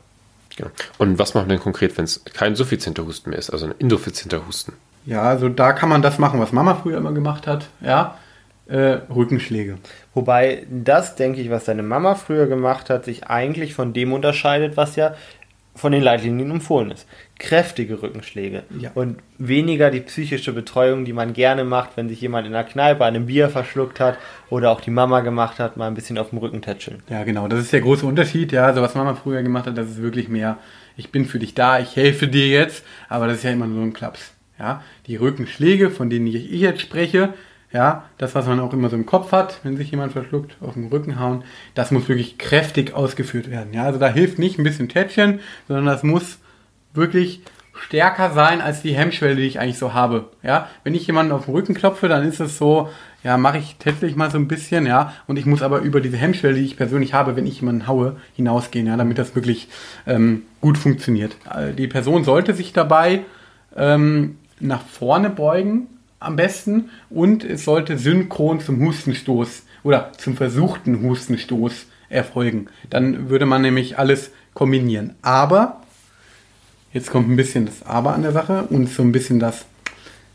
genau. 0.56 0.70
Und 0.98 1.20
was 1.20 1.34
machen 1.34 1.48
wir 1.48 1.56
denn 1.56 1.64
konkret, 1.64 1.98
wenn 1.98 2.06
es 2.06 2.24
kein 2.34 2.56
suffizienter 2.56 3.06
Husten 3.06 3.32
mehr 3.32 3.40
ist, 3.40 3.50
also 3.50 3.66
ein 3.66 3.74
insuffizienter 3.78 4.46
Husten? 4.48 4.74
Ja, 5.06 5.24
also 5.24 5.50
da 5.50 5.74
kann 5.74 5.90
man 5.90 6.02
das 6.02 6.20
machen, 6.20 6.40
was 6.40 6.52
Mama 6.52 6.76
früher 6.76 6.98
immer 6.98 7.12
gemacht 7.12 7.48
hat, 7.48 7.68
ja, 7.82 8.18
äh, 8.68 9.00
Rückenschläge. 9.14 9.78
Wobei 10.14 10.66
das, 10.70 11.16
denke 11.16 11.42
ich, 11.42 11.50
was 11.50 11.66
deine 11.66 11.84
Mama 11.84 12.16
früher 12.16 12.48
gemacht 12.48 12.90
hat, 12.90 13.06
sich 13.06 13.28
eigentlich 13.28 13.74
von 13.74 13.94
dem 13.94 14.12
unterscheidet, 14.12 14.76
was 14.76 14.96
ja 14.96 15.16
von 15.74 15.94
den 15.94 16.04
Leitlinien 16.04 16.52
empfohlen 16.52 16.92
ist. 16.92 17.08
Kräftige 17.40 18.02
Rückenschläge 18.02 18.64
ja. 18.78 18.92
und 18.94 19.18
weniger 19.38 19.90
die 19.90 20.02
psychische 20.02 20.52
Betreuung, 20.52 21.06
die 21.06 21.14
man 21.14 21.34
gerne 21.34 21.64
macht, 21.64 21.92
wenn 21.96 22.10
sich 22.10 22.20
jemand 22.22 22.46
in 22.46 22.54
der 22.54 22.66
Kneipe 22.66 23.06
einem 23.06 23.26
Bier 23.26 23.50
verschluckt 23.50 24.00
hat 24.00 24.18
oder 24.50 24.70
auch 24.70 24.82
die 24.82 24.92
Mama 24.92 25.22
gemacht 25.22 25.60
hat, 25.60 25.78
mal 25.78 25.88
ein 25.88 25.94
bisschen 25.94 26.18
auf 26.18 26.30
dem 26.30 26.40
Rücken 26.40 26.62
tätscheln. 26.62 27.02
Ja, 27.10 27.24
genau, 27.24 27.48
das 27.48 27.62
ist 27.62 27.74
der 27.74 27.82
große 27.82 28.06
Unterschied. 28.06 28.52
Ja, 28.52 28.66
also 28.66 28.82
was 28.82 28.96
Mama 28.96 29.16
früher 29.16 29.42
gemacht 29.44 29.66
hat, 29.66 29.78
das 29.78 29.90
ist 29.90 30.02
wirklich 30.02 30.28
mehr, 30.28 30.58
ich 30.98 31.10
bin 31.10 31.26
für 31.26 31.40
dich 31.40 31.56
da, 31.56 31.80
ich 31.80 31.96
helfe 31.96 32.28
dir 32.28 32.48
jetzt, 32.48 32.84
aber 33.08 33.28
das 33.28 33.38
ist 33.38 33.44
ja 33.44 33.52
immer 33.52 33.68
nur 33.68 33.84
ein 33.84 33.94
Klaps. 33.94 34.34
Ja, 34.60 34.84
die 35.08 35.16
Rückenschläge, 35.16 35.90
von 35.90 36.10
denen 36.10 36.28
ich 36.28 36.52
jetzt 36.52 36.82
spreche, 36.82 37.34
ja, 37.74 38.06
das, 38.18 38.36
was 38.36 38.48
man 38.48 38.60
auch 38.60 38.74
immer 38.74 38.90
so 38.90 38.96
im 38.96 39.06
Kopf 39.06 39.32
hat, 39.32 39.60
wenn 39.64 39.78
sich 39.78 39.92
jemand 39.92 40.12
verschluckt, 40.12 40.58
auf 40.62 40.74
den 40.74 40.88
Rücken 40.88 41.20
hauen, 41.20 41.44
das 41.74 41.92
muss 41.92 42.10
wirklich 42.10 42.38
kräftig 42.38 42.94
ausgeführt 42.94 43.50
werden. 43.50 43.74
Ja, 43.74 43.84
also 43.84 44.00
da 44.00 44.08
hilft 44.10 44.40
nicht 44.40 44.60
ein 44.60 44.64
bisschen 44.64 44.90
Tätschen, 44.90 45.40
sondern 45.68 45.86
das 45.86 46.04
muss 46.04 46.40
wirklich 46.94 47.42
stärker 47.74 48.32
sein 48.32 48.62
als 48.62 48.82
die 48.82 48.94
Hemmschwelle, 48.94 49.36
die 49.36 49.44
ich 49.44 49.60
eigentlich 49.60 49.78
so 49.78 49.94
habe. 49.94 50.30
Ja, 50.44 50.68
wenn 50.84 50.94
ich 50.94 51.08
jemanden 51.08 51.32
auf 51.32 51.46
den 51.46 51.54
Rücken 51.54 51.74
klopfe, 51.74 52.08
dann 52.08 52.28
ist 52.28 52.40
es 52.40 52.58
so, 52.58 52.90
ja, 53.24 53.38
mache 53.38 53.58
ich 53.58 53.76
tätschlich 53.78 54.16
mal 54.16 54.32
so 54.32 54.38
ein 54.38 54.48
bisschen, 54.48 54.86
ja, 54.86 55.14
und 55.28 55.38
ich 55.38 55.46
muss 55.46 55.62
aber 55.62 55.80
über 55.80 56.02
diese 56.02 56.18
Hemmschwelle, 56.18 56.56
die 56.56 56.66
ich 56.66 56.78
persönlich 56.78 57.14
habe, 57.14 57.36
wenn 57.36 57.48
ich 57.48 57.60
jemanden 57.62 57.88
haue, 57.88 58.18
hinausgehen, 58.36 58.88
ja, 58.88 58.98
damit 58.98 59.18
das 59.18 59.36
wirklich 59.36 59.70
ähm, 60.06 60.44
gut 60.60 60.78
funktioniert. 60.78 61.38
Äh, 61.54 61.74
die 61.74 61.88
Person 61.88 62.24
sollte 62.24 62.54
sich 62.54 62.74
dabei 62.74 63.22
ähm, 63.76 64.38
nach 64.60 64.82
vorne 64.82 65.30
beugen, 65.30 65.88
am 66.22 66.36
besten 66.38 66.90
und 67.10 67.44
es 67.44 67.66
sollte 67.66 67.98
synchron 67.98 68.62
zum 68.62 68.80
Hustenstoß 68.80 69.64
oder 69.84 70.12
zum 70.18 70.38
versuchten 70.38 71.02
Hustenstoß 71.02 71.88
erfolgen. 72.10 72.68
Dann 72.90 73.30
würde 73.30 73.46
man 73.46 73.64
nämlich 73.64 73.98
alles 73.98 74.32
kombinieren. 74.54 75.16
Aber, 75.22 75.82
jetzt 76.94 77.10
kommt 77.10 77.30
ein 77.30 77.36
bisschen 77.36 77.66
das 77.66 77.84
Aber 77.84 78.14
an 78.14 78.22
der 78.22 78.32
Sache 78.32 78.64
und 78.70 78.88
so 78.88 79.02
ein 79.02 79.12
bisschen 79.12 79.40
das, 79.40 79.66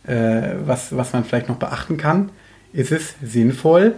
äh, 0.07 0.55
was, 0.65 0.97
was 0.97 1.13
man 1.13 1.25
vielleicht 1.25 1.49
noch 1.49 1.57
beachten 1.57 1.97
kann, 1.97 2.31
ist 2.73 2.93
es 2.93 3.15
sinnvoll, 3.23 3.95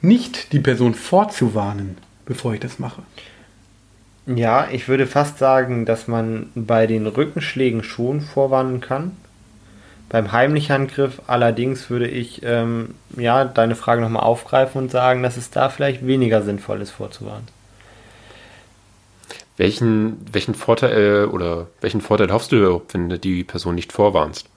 nicht 0.00 0.52
die 0.52 0.60
Person 0.60 0.94
vorzuwarnen, 0.94 1.98
bevor 2.24 2.54
ich 2.54 2.60
das 2.60 2.78
mache. 2.78 3.02
Ja, 4.26 4.68
ich 4.70 4.86
würde 4.86 5.08
fast 5.08 5.38
sagen, 5.38 5.84
dass 5.84 6.06
man 6.06 6.50
bei 6.54 6.86
den 6.86 7.06
Rückenschlägen 7.08 7.82
schon 7.82 8.20
vorwarnen 8.20 8.80
kann. 8.80 9.16
Beim 10.12 10.30
heimlichen 10.30 10.72
Angriff 10.74 11.22
allerdings 11.26 11.88
würde 11.88 12.06
ich 12.06 12.42
ähm, 12.44 12.90
ja, 13.16 13.46
deine 13.46 13.74
Frage 13.74 14.02
nochmal 14.02 14.24
aufgreifen 14.24 14.82
und 14.82 14.90
sagen, 14.90 15.22
dass 15.22 15.38
es 15.38 15.50
da 15.50 15.70
vielleicht 15.70 16.06
weniger 16.06 16.42
sinnvoll 16.42 16.82
ist 16.82 16.90
vorzuwarnen. 16.90 17.48
Welchen, 19.56 20.18
welchen 20.30 20.54
Vorteil 20.54 21.24
äh, 21.24 21.24
oder 21.24 21.68
welchen 21.80 22.02
Vorteil 22.02 22.30
hoffst 22.30 22.52
du 22.52 22.56
überhaupt, 22.56 22.92
wenn 22.92 23.08
du 23.08 23.18
die 23.18 23.42
Person 23.42 23.74
nicht 23.74 23.90
vorwarnst? 23.90 24.50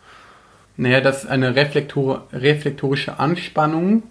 Naja, 0.75 0.99
dass 0.99 1.25
eine 1.25 1.55
Reflektor 1.55 2.27
reflektorische 2.33 3.17
Anspannung 3.17 4.03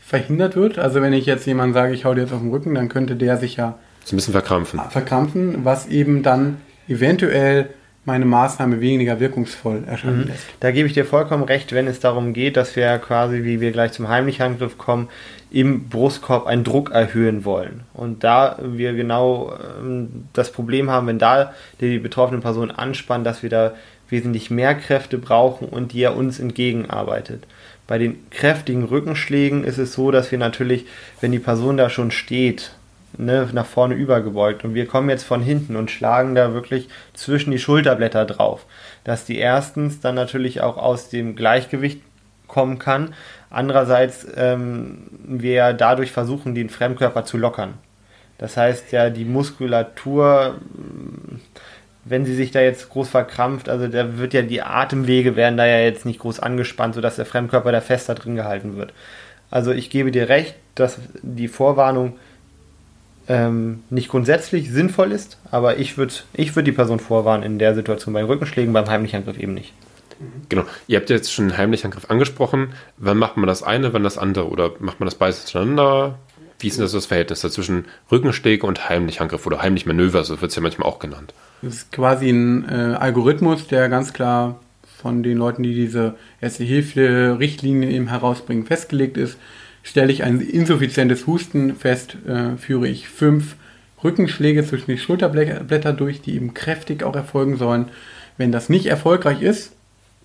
verhindert 0.00 0.56
wird. 0.56 0.80
Also 0.80 1.00
wenn 1.00 1.12
ich 1.12 1.26
jetzt 1.26 1.46
jemand 1.46 1.74
sage, 1.74 1.94
ich 1.94 2.04
hau 2.04 2.12
dir 2.12 2.22
jetzt 2.22 2.32
auf 2.32 2.40
den 2.40 2.50
Rücken, 2.50 2.74
dann 2.74 2.88
könnte 2.88 3.14
der 3.14 3.36
sich 3.36 3.54
ja 3.54 3.78
so 4.04 4.14
ein 4.14 4.16
bisschen 4.16 4.32
verkrampfen. 4.32 4.80
Verkrampfen, 4.90 5.64
was 5.64 5.86
eben 5.86 6.24
dann 6.24 6.60
eventuell 6.88 7.70
meine 8.10 8.24
Maßnahme 8.24 8.80
weniger 8.80 9.20
wirkungsvoll 9.20 9.84
erscheinen 9.86 10.22
mhm. 10.22 10.26
lässt. 10.28 10.46
Da 10.60 10.70
gebe 10.70 10.88
ich 10.88 10.94
dir 10.94 11.04
vollkommen 11.04 11.44
recht, 11.44 11.72
wenn 11.72 11.86
es 11.86 12.00
darum 12.00 12.32
geht, 12.32 12.56
dass 12.56 12.76
wir 12.76 12.98
quasi, 12.98 13.44
wie 13.44 13.60
wir 13.60 13.72
gleich 13.72 13.92
zum 13.92 14.08
heimlichen 14.08 14.42
Angriff 14.42 14.78
kommen, 14.78 15.08
im 15.50 15.88
Brustkorb 15.88 16.46
einen 16.46 16.64
Druck 16.64 16.90
erhöhen 16.90 17.44
wollen. 17.44 17.82
Und 17.92 18.24
da 18.24 18.58
wir 18.62 18.92
genau 18.92 19.52
ähm, 19.80 20.26
das 20.32 20.52
Problem 20.52 20.90
haben, 20.90 21.06
wenn 21.06 21.18
da 21.18 21.54
die 21.80 21.98
betroffene 21.98 22.40
Person 22.40 22.70
anspannt, 22.70 23.26
dass 23.26 23.42
wir 23.42 23.50
da 23.50 23.74
wesentlich 24.08 24.50
mehr 24.50 24.74
Kräfte 24.74 25.18
brauchen 25.18 25.68
und 25.68 25.92
die 25.92 26.02
er 26.02 26.16
uns 26.16 26.38
entgegenarbeitet. 26.38 27.46
Bei 27.86 27.98
den 27.98 28.30
kräftigen 28.30 28.84
Rückenschlägen 28.84 29.64
ist 29.64 29.78
es 29.78 29.92
so, 29.92 30.10
dass 30.10 30.30
wir 30.30 30.38
natürlich, 30.38 30.86
wenn 31.20 31.32
die 31.32 31.38
Person 31.38 31.76
da 31.76 31.90
schon 31.90 32.10
steht, 32.10 32.72
ne, 33.16 33.48
nach 33.52 33.66
vorne 33.66 33.94
übergebeugt 33.94 34.64
und 34.64 34.74
wir 34.74 34.86
kommen 34.86 35.10
jetzt 35.10 35.24
von 35.24 35.42
hinten 35.42 35.76
und 35.76 35.90
schlagen 35.90 36.34
da 36.34 36.52
wirklich 36.52 36.88
zwischen 37.14 37.50
die 37.50 37.58
Schulterblätter 37.58 38.24
drauf, 38.24 38.66
dass 39.04 39.24
die 39.24 39.38
erstens 39.38 40.00
dann 40.00 40.14
natürlich 40.14 40.60
auch 40.60 40.76
aus 40.76 41.08
dem 41.08 41.36
Gleichgewicht 41.36 42.00
kommen 42.46 42.78
kann. 42.78 43.14
Andererseits 43.48 44.26
ähm, 44.36 45.08
wir 45.22 45.72
dadurch 45.72 46.12
versuchen, 46.12 46.54
den 46.54 46.70
Fremdkörper 46.70 47.24
zu 47.24 47.38
lockern. 47.38 47.74
Das 48.38 48.56
heißt 48.56 48.92
ja, 48.92 49.10
die 49.10 49.24
Muskulatur, 49.24 50.58
wenn 52.04 52.24
sie 52.24 52.34
sich 52.34 52.50
da 52.50 52.60
jetzt 52.60 52.88
groß 52.88 53.08
verkrampft, 53.08 53.68
also 53.68 53.86
da 53.86 54.18
wird 54.18 54.34
ja 54.34 54.42
die 54.42 54.62
Atemwege 54.62 55.36
werden 55.36 55.56
da 55.56 55.66
ja 55.66 55.80
jetzt 55.80 56.06
nicht 56.06 56.20
groß 56.20 56.40
angespannt, 56.40 56.94
sodass 56.94 57.16
der 57.16 57.26
Fremdkörper 57.26 57.70
da 57.72 57.80
fester 57.80 58.14
drin 58.14 58.36
gehalten 58.36 58.76
wird. 58.76 58.92
Also 59.50 59.72
ich 59.72 59.90
gebe 59.90 60.10
dir 60.10 60.28
recht, 60.28 60.54
dass 60.74 60.98
die 61.22 61.48
Vorwarnung 61.48 62.16
ähm, 63.30 63.84
nicht 63.90 64.08
grundsätzlich 64.08 64.72
sinnvoll 64.72 65.12
ist, 65.12 65.38
aber 65.52 65.78
ich 65.78 65.96
würde 65.96 66.12
ich 66.32 66.56
würd 66.56 66.66
die 66.66 66.72
Person 66.72 66.98
vorwarnen 66.98 67.44
in 67.44 67.60
der 67.60 67.76
Situation 67.76 68.12
bei 68.12 68.24
Rückenschlägen, 68.24 68.72
beim 68.72 68.88
Heimlichangriff 68.88 69.38
eben 69.38 69.54
nicht. 69.54 69.72
Genau. 70.48 70.64
Ihr 70.88 70.98
habt 70.98 71.10
jetzt 71.10 71.32
schon 71.32 71.56
Heimlichangriff 71.56 72.10
angesprochen. 72.10 72.72
Wann 72.98 73.18
macht 73.18 73.36
man 73.36 73.46
das 73.46 73.62
eine, 73.62 73.92
wann 73.92 74.02
das 74.02 74.18
andere? 74.18 74.48
Oder 74.48 74.72
macht 74.80 74.98
man 74.98 75.06
das 75.06 75.14
beides 75.14 75.44
miteinander? 75.44 76.18
Wie 76.58 76.66
ist 76.66 76.76
denn 76.76 76.82
das, 76.82 76.92
das 76.92 77.06
Verhältnis 77.06 77.40
dazwischen 77.40 77.84
Rückenschläge 78.10 78.66
und 78.66 78.88
Heimlichangriff 78.88 79.46
oder 79.46 79.62
Heimlichmanöver, 79.62 80.24
so 80.24 80.40
wird 80.40 80.50
es 80.50 80.56
ja 80.56 80.62
manchmal 80.62 80.88
auch 80.88 80.98
genannt? 80.98 81.32
Das 81.62 81.74
ist 81.74 81.92
quasi 81.92 82.30
ein 82.30 82.68
äh, 82.68 82.96
Algorithmus, 82.96 83.68
der 83.68 83.88
ganz 83.88 84.12
klar 84.12 84.58
von 85.00 85.22
den 85.22 85.38
Leuten, 85.38 85.62
die 85.62 85.74
diese 85.74 86.16
Erste-Hilfe-Richtlinie 86.40 87.90
eben 87.90 88.08
herausbringen, 88.08 88.66
festgelegt 88.66 89.16
ist. 89.16 89.38
Stelle 89.82 90.12
ich 90.12 90.22
ein 90.22 90.40
insuffizientes 90.40 91.26
Husten 91.26 91.74
fest, 91.74 92.16
äh, 92.26 92.56
führe 92.56 92.88
ich 92.88 93.08
fünf 93.08 93.56
Rückenschläge 94.02 94.64
zwischen 94.66 94.90
die 94.90 94.98
Schulterblätter 94.98 95.92
durch, 95.92 96.20
die 96.20 96.34
eben 96.34 96.54
kräftig 96.54 97.02
auch 97.02 97.16
erfolgen 97.16 97.56
sollen. 97.56 97.88
Wenn 98.36 98.52
das 98.52 98.68
nicht 98.68 98.86
erfolgreich 98.86 99.42
ist, 99.42 99.72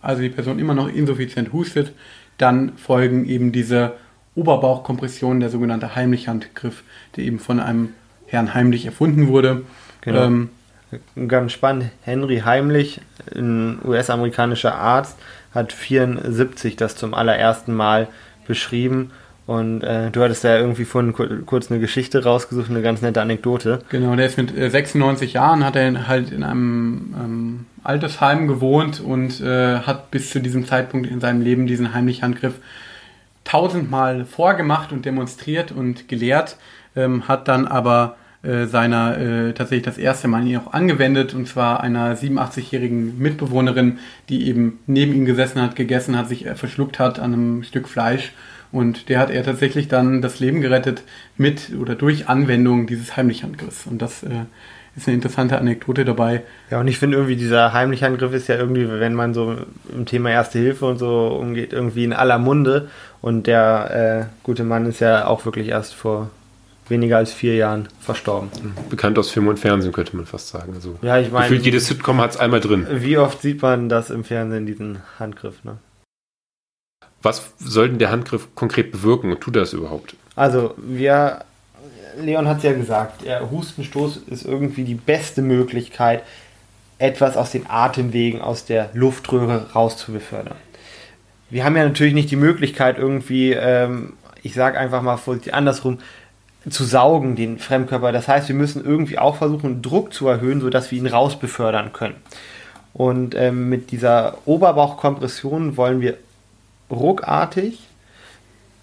also 0.01 0.21
die 0.21 0.29
Person 0.29 0.59
immer 0.59 0.73
noch 0.73 0.87
insuffizient 0.87 1.51
hustet, 1.51 1.93
dann 2.37 2.77
folgen 2.77 3.25
eben 3.25 3.51
diese 3.51 3.93
Oberbauchkompressionen, 4.35 5.39
der 5.39 5.49
sogenannte 5.49 5.95
Heimlichhandgriff, 5.95 6.83
der 7.15 7.23
eben 7.23 7.39
von 7.39 7.59
einem 7.59 7.89
Herrn 8.27 8.53
Heimlich 8.53 8.85
erfunden 8.85 9.27
wurde. 9.27 9.63
Genau. 10.01 10.23
Ähm, 10.23 10.49
Ganz 11.27 11.51
spannend, 11.51 11.91
Henry 12.03 12.39
Heimlich, 12.45 13.01
ein 13.35 13.79
US-amerikanischer 13.83 14.75
Arzt, 14.75 15.17
hat 15.53 15.73
74 15.73 16.75
das 16.75 16.95
zum 16.95 17.13
allerersten 17.13 17.73
Mal 17.73 18.07
beschrieben 18.47 19.11
und 19.47 19.81
äh, 19.83 20.09
du 20.09 20.23
hattest 20.23 20.43
ja 20.43 20.57
irgendwie 20.57 20.85
vorhin 20.85 21.13
kurz 21.45 21.69
eine 21.69 21.79
Geschichte 21.79 22.23
rausgesucht, 22.23 22.69
eine 22.69 22.81
ganz 22.81 23.01
nette 23.01 23.21
Anekdote. 23.21 23.79
Genau, 23.89 24.15
der 24.15 24.25
ist 24.25 24.37
mit 24.37 24.49
96 24.49 25.29
äh, 25.29 25.33
Jahren, 25.35 25.63
hat 25.63 25.75
er 25.75 26.07
halt 26.07 26.31
in 26.31 26.43
einem 26.43 27.15
ähm, 27.15 27.65
Altersheim 27.83 28.47
gewohnt 28.47 28.99
und 28.99 29.39
äh, 29.41 29.79
hat 29.79 30.09
bis 30.09 30.31
zu 30.31 30.39
diesem 30.39 30.65
Zeitpunkt 30.65 31.07
in 31.07 31.19
seinem 31.19 31.41
Leben 31.41 31.67
diesen 31.67 31.93
heimlichen 31.93 32.23
Handgriff 32.23 32.55
tausendmal 33.43 34.25
vorgemacht 34.25 34.91
und 34.91 35.05
demonstriert 35.05 35.71
und 35.71 36.07
gelehrt, 36.07 36.57
ähm, 36.95 37.27
hat 37.27 37.47
dann 37.47 37.67
aber 37.67 38.15
äh, 38.41 38.65
seiner 38.65 39.17
äh, 39.19 39.53
tatsächlich 39.53 39.85
das 39.85 39.99
erste 39.99 40.27
Mal 40.27 40.45
ihn 40.47 40.57
auch 40.57 40.73
angewendet 40.73 41.35
und 41.35 41.47
zwar 41.47 41.81
einer 41.81 42.17
87-jährigen 42.17 43.19
Mitbewohnerin, 43.19 43.99
die 44.29 44.47
eben 44.47 44.79
neben 44.87 45.13
ihm 45.13 45.25
gesessen 45.25 45.61
hat, 45.61 45.75
gegessen 45.75 46.17
hat, 46.17 46.29
sich 46.29 46.47
äh, 46.47 46.55
verschluckt 46.55 46.97
hat 46.97 47.19
an 47.19 47.33
einem 47.33 47.63
Stück 47.63 47.87
Fleisch 47.87 48.33
und 48.71 49.09
der 49.09 49.19
hat 49.19 49.29
er 49.29 49.43
tatsächlich 49.43 49.87
dann 49.87 50.21
das 50.21 50.39
Leben 50.39 50.61
gerettet 50.61 51.03
mit 51.37 51.71
oder 51.79 51.95
durch 51.95 52.27
Anwendung 52.27 52.87
dieses 52.87 53.15
Heimlichangriffs. 53.15 53.87
Und 53.87 54.01
das 54.01 54.23
äh, 54.23 54.45
ist 54.95 55.07
eine 55.07 55.15
interessante 55.15 55.57
Anekdote 55.57 56.05
dabei. 56.05 56.43
Ja, 56.71 56.79
und 56.79 56.87
ich 56.87 56.97
finde 56.97 57.17
irgendwie, 57.17 57.35
dieser 57.35 57.73
Heimlichangriff 57.73 58.33
ist 58.33 58.47
ja 58.47 58.55
irgendwie, 58.55 58.87
wenn 58.89 59.13
man 59.13 59.33
so 59.33 59.57
im 59.93 60.05
Thema 60.05 60.29
Erste 60.29 60.59
Hilfe 60.59 60.85
und 60.85 60.97
so 60.97 61.27
umgeht, 61.27 61.73
irgendwie 61.73 62.03
in 62.03 62.13
aller 62.13 62.39
Munde. 62.39 62.89
Und 63.21 63.47
der 63.47 64.27
äh, 64.29 64.43
gute 64.43 64.63
Mann 64.63 64.85
ist 64.85 64.99
ja 64.99 65.27
auch 65.27 65.45
wirklich 65.45 65.69
erst 65.69 65.93
vor 65.93 66.29
weniger 66.87 67.17
als 67.17 67.33
vier 67.33 67.55
Jahren 67.55 67.87
verstorben. 67.99 68.49
Bekannt 68.89 69.17
aus 69.17 69.31
Film 69.31 69.47
und 69.47 69.59
Fernsehen, 69.59 69.91
könnte 69.91 70.15
man 70.15 70.25
fast 70.25 70.49
sagen. 70.49 70.73
Also, 70.75 70.97
ja, 71.01 71.17
ich 71.17 71.31
meine. 71.31 71.47
Gefühlt 71.47 71.65
jedes 71.65 71.87
Sitcom 71.87 72.21
hat 72.21 72.31
es 72.31 72.37
einmal 72.37 72.59
drin. 72.59 72.85
Wie 72.89 73.17
oft 73.17 73.41
sieht 73.41 73.61
man 73.61 73.89
das 73.89 74.09
im 74.09 74.23
Fernsehen, 74.23 74.65
diesen 74.65 74.99
Handgriff, 75.19 75.63
ne? 75.63 75.77
Was 77.25 77.53
soll 77.57 77.89
denn 77.89 77.97
der 77.97 78.11
Handgriff 78.11 78.49
konkret 78.53 78.91
bewirken 78.91 79.31
und 79.31 79.41
tut 79.41 79.55
das 79.55 79.73
überhaupt? 79.73 80.15
Also, 80.35 80.75
wir, 80.77 81.43
Leon 82.21 82.47
hat 82.47 82.57
es 82.57 82.63
ja 82.63 82.73
gesagt, 82.73 83.25
der 83.25 83.49
Hustenstoß 83.49 84.17
ist 84.27 84.45
irgendwie 84.45 84.83
die 84.83 84.93
beste 84.93 85.41
Möglichkeit, 85.41 86.21
etwas 86.99 87.35
aus 87.35 87.49
den 87.49 87.67
Atemwegen, 87.67 88.41
aus 88.41 88.65
der 88.65 88.91
Luftröhre 88.93 89.71
rauszubefördern. 89.73 90.55
Wir 91.49 91.65
haben 91.65 91.75
ja 91.75 91.83
natürlich 91.83 92.13
nicht 92.13 92.29
die 92.29 92.35
Möglichkeit, 92.35 92.99
irgendwie, 92.99 93.53
ähm, 93.53 94.13
ich 94.43 94.53
sage 94.53 94.77
einfach 94.77 95.01
mal 95.01 95.17
andersrum, 95.51 95.97
zu 96.69 96.83
saugen, 96.83 97.35
den 97.35 97.57
Fremdkörper. 97.57 98.11
Das 98.11 98.27
heißt, 98.27 98.49
wir 98.49 98.55
müssen 98.55 98.85
irgendwie 98.85 99.17
auch 99.17 99.37
versuchen, 99.37 99.81
Druck 99.81 100.13
zu 100.13 100.27
erhöhen, 100.27 100.61
sodass 100.61 100.91
wir 100.91 100.99
ihn 100.99 101.07
rausbefördern 101.07 101.91
können. 101.91 102.17
Und 102.93 103.33
ähm, 103.33 103.67
mit 103.67 103.89
dieser 103.89 104.37
Oberbauchkompression 104.45 105.75
wollen 105.75 106.01
wir 106.01 106.17
ruckartig 106.89 107.79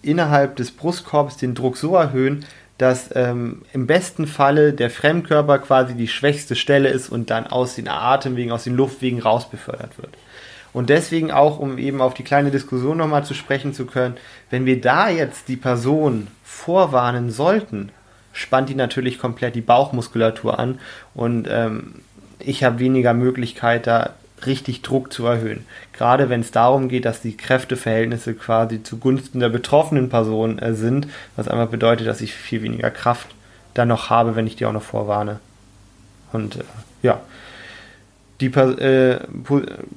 innerhalb 0.03 0.57
des 0.57 0.73
Brustkorbs 0.73 1.37
den 1.37 1.55
Druck 1.55 1.77
so 1.77 1.95
erhöhen, 1.95 2.45
dass 2.79 3.11
ähm, 3.15 3.63
im 3.73 3.87
besten 3.87 4.27
Falle 4.27 4.73
der 4.73 4.91
Fremdkörper 4.91 5.59
quasi 5.61 5.95
die 5.95 6.09
schwächste 6.09 6.57
Stelle 6.57 6.89
ist 6.89 7.11
und 7.11 7.31
dann 7.31 7.47
aus 7.47 7.77
den 7.77 7.89
Atemwegen, 7.89 8.51
aus 8.51 8.65
den 8.65 8.75
Luftwegen 8.75 9.21
raus 9.21 9.49
befördert 9.49 9.99
wird. 9.99 10.11
Und 10.73 10.89
deswegen 10.89 11.31
auch, 11.31 11.59
um 11.59 11.79
eben 11.79 12.01
auf 12.01 12.15
die 12.15 12.25
kleine 12.25 12.51
Diskussion 12.51 12.97
nochmal 12.97 13.25
zu 13.25 13.35
sprechen 13.35 13.75
zu 13.75 13.87
können, 13.87 14.17
wenn 14.51 14.65
wir 14.65 14.81
da 14.81 15.09
jetzt 15.11 15.49
die 15.49 15.57
Person 15.57 16.29
vorwarnen 16.43 17.31
sollten, 17.31 17.91
spannt 18.33 18.71
die 18.71 18.75
natürlich 18.75 19.19
komplett 19.19 19.55
die 19.55 19.61
Bauchmuskulatur 19.61 20.59
an 20.59 20.81
und 21.15 21.47
ähm, 21.51 21.97
ich 22.39 22.65
habe 22.65 22.79
weniger 22.79 23.15
Möglichkeit, 23.15 23.87
da 23.87 24.15
richtig 24.47 24.83
Druck 24.83 25.13
zu 25.13 25.27
erhöhen. 25.27 25.65
Gerade 25.93 26.29
wenn 26.29 26.41
es 26.41 26.51
darum 26.51 26.89
geht, 26.89 27.05
dass 27.05 27.21
die 27.21 27.37
Kräfteverhältnisse 27.37 28.35
quasi 28.35 28.83
zugunsten 28.83 29.41
der 29.41 29.49
betroffenen 29.49 30.09
Person 30.09 30.59
äh, 30.59 30.75
sind, 30.75 31.09
was 31.37 31.49
einfach 31.49 31.69
bedeutet, 31.69 32.07
dass 32.07 32.21
ich 32.21 32.35
viel 32.35 32.63
weniger 32.63 32.91
Kraft 32.91 33.29
dann 33.75 33.89
noch 33.89 34.11
habe, 34.11 34.37
wenn 34.37 34.47
ich 34.47 34.57
die 34.57 34.67
auch 34.67 34.73
noch 34.73 34.83
vorwarne. 34.83 35.41
Und 36.33 36.57
äh, 36.57 36.65
ja, 37.03 37.21
die 38.41 38.47
äh, 38.47 39.19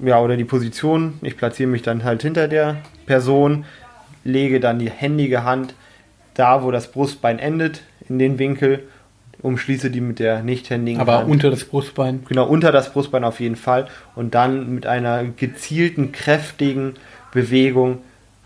ja 0.04 0.20
oder 0.20 0.38
die 0.38 0.44
Position, 0.46 1.20
ich 1.22 1.38
platziere 1.38 1.70
mich 1.70 1.82
dann 1.82 2.04
halt 2.04 2.22
hinter 2.22 2.48
der 2.48 2.78
Person, 3.06 3.66
lege 4.24 4.60
dann 4.60 4.80
die 4.80 4.90
händige 4.90 5.44
Hand 5.44 5.74
da, 6.36 6.64
wo 6.64 6.72
das 6.72 6.92
Brustbein 6.92 7.40
endet, 7.40 7.82
in 8.08 8.20
den 8.20 8.38
Winkel 8.38 8.84
umschließe 9.46 9.92
die 9.92 10.02
mit 10.02 10.20
der 10.20 10.42
nichthändigen 10.44 11.00
Aber 11.00 11.20
Hand. 11.20 11.30
unter 11.30 11.50
das 11.50 11.66
Brustbein? 11.66 12.24
Genau, 12.28 12.46
unter 12.46 12.72
das 12.72 12.92
Brustbein 12.92 13.24
auf 13.24 13.40
jeden 13.40 13.56
Fall. 13.56 13.88
Und 14.16 14.36
dann 14.36 14.74
mit 14.74 14.86
einer 14.88 15.24
gezielten, 15.24 16.12
kräftigen 16.12 16.96
Bewegung 17.32 18.00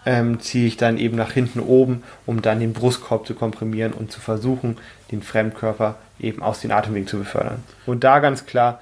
ähm, 0.05 0.39
ziehe 0.39 0.67
ich 0.67 0.77
dann 0.77 0.97
eben 0.97 1.17
nach 1.17 1.31
hinten 1.31 1.59
oben, 1.59 2.03
um 2.25 2.41
dann 2.41 2.59
den 2.59 2.73
Brustkorb 2.73 3.25
zu 3.25 3.33
komprimieren 3.33 3.93
und 3.93 4.11
zu 4.11 4.19
versuchen, 4.19 4.77
den 5.11 5.21
Fremdkörper 5.21 5.95
eben 6.19 6.41
aus 6.41 6.61
den 6.61 6.71
Atemwegen 6.71 7.07
zu 7.07 7.17
befördern. 7.17 7.63
Und 7.85 8.03
da 8.03 8.19
ganz 8.19 8.45
klar, 8.45 8.81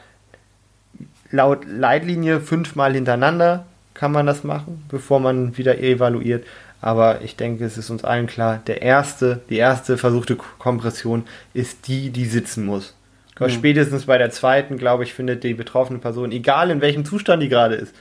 laut 1.31 1.65
Leitlinie 1.65 2.39
fünfmal 2.39 2.93
hintereinander 2.93 3.65
kann 3.93 4.12
man 4.12 4.25
das 4.25 4.43
machen, 4.43 4.86
bevor 4.89 5.19
man 5.19 5.57
wieder 5.57 5.79
evaluiert. 5.79 6.45
Aber 6.81 7.22
ich 7.22 7.36
denke, 7.36 7.65
es 7.65 7.77
ist 7.77 7.89
uns 7.89 8.03
allen 8.03 8.27
klar, 8.27 8.62
der 8.67 8.81
erste, 8.81 9.41
die 9.50 9.57
erste 9.57 9.98
versuchte 9.98 10.36
Kompression 10.36 11.24
ist 11.53 11.88
die, 11.88 12.12
die 12.12 12.25
sitzen 12.25 12.65
muss. 12.65 12.93
Mhm. 13.39 13.50
Spätestens 13.50 14.05
bei 14.05 14.17
der 14.17 14.29
zweiten, 14.29 14.77
glaube 14.77 15.03
ich, 15.03 15.13
findet 15.13 15.43
die 15.43 15.53
betroffene 15.53 16.00
Person, 16.00 16.31
egal 16.31 16.69
in 16.69 16.81
welchem 16.81 17.05
Zustand 17.05 17.41
die 17.41 17.50
gerade 17.50 17.75
ist, 17.75 17.93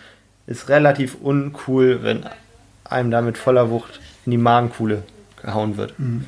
ist 0.47 0.69
relativ 0.69 1.17
uncool, 1.21 2.03
wenn 2.03 2.25
einem 2.85 3.11
damit 3.11 3.39
voller 3.39 3.71
Wucht 3.71 4.01
in 4.25 4.31
die 4.31 4.39
Magenkuhle 4.39 5.03
gehauen 5.43 5.77
wird. 5.77 5.99
Mhm. 5.99 6.25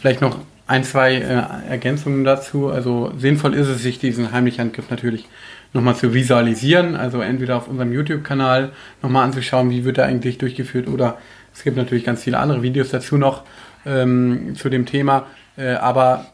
Vielleicht 0.00 0.20
noch 0.20 0.38
ein, 0.66 0.84
zwei 0.84 1.14
äh, 1.14 1.68
Ergänzungen 1.68 2.24
dazu. 2.24 2.68
Also 2.68 3.12
sinnvoll 3.16 3.54
ist 3.54 3.68
es, 3.68 3.82
sich 3.82 3.98
diesen 3.98 4.32
heimlichen 4.32 4.60
Handgriff 4.60 4.90
natürlich 4.90 5.26
nochmal 5.72 5.96
zu 5.96 6.14
visualisieren. 6.14 6.96
Also 6.96 7.20
entweder 7.20 7.56
auf 7.56 7.68
unserem 7.68 7.92
YouTube-Kanal 7.92 8.72
nochmal 9.02 9.24
anzuschauen, 9.24 9.70
wie 9.70 9.84
wird 9.84 9.98
er 9.98 10.06
eigentlich 10.06 10.38
durchgeführt 10.38 10.88
oder 10.88 11.18
es 11.54 11.62
gibt 11.62 11.76
natürlich 11.76 12.04
ganz 12.04 12.22
viele 12.22 12.38
andere 12.38 12.62
Videos 12.62 12.90
dazu 12.90 13.16
noch 13.16 13.42
ähm, 13.86 14.54
zu 14.56 14.68
dem 14.68 14.86
Thema, 14.86 15.26
äh, 15.56 15.74
aber 15.74 16.26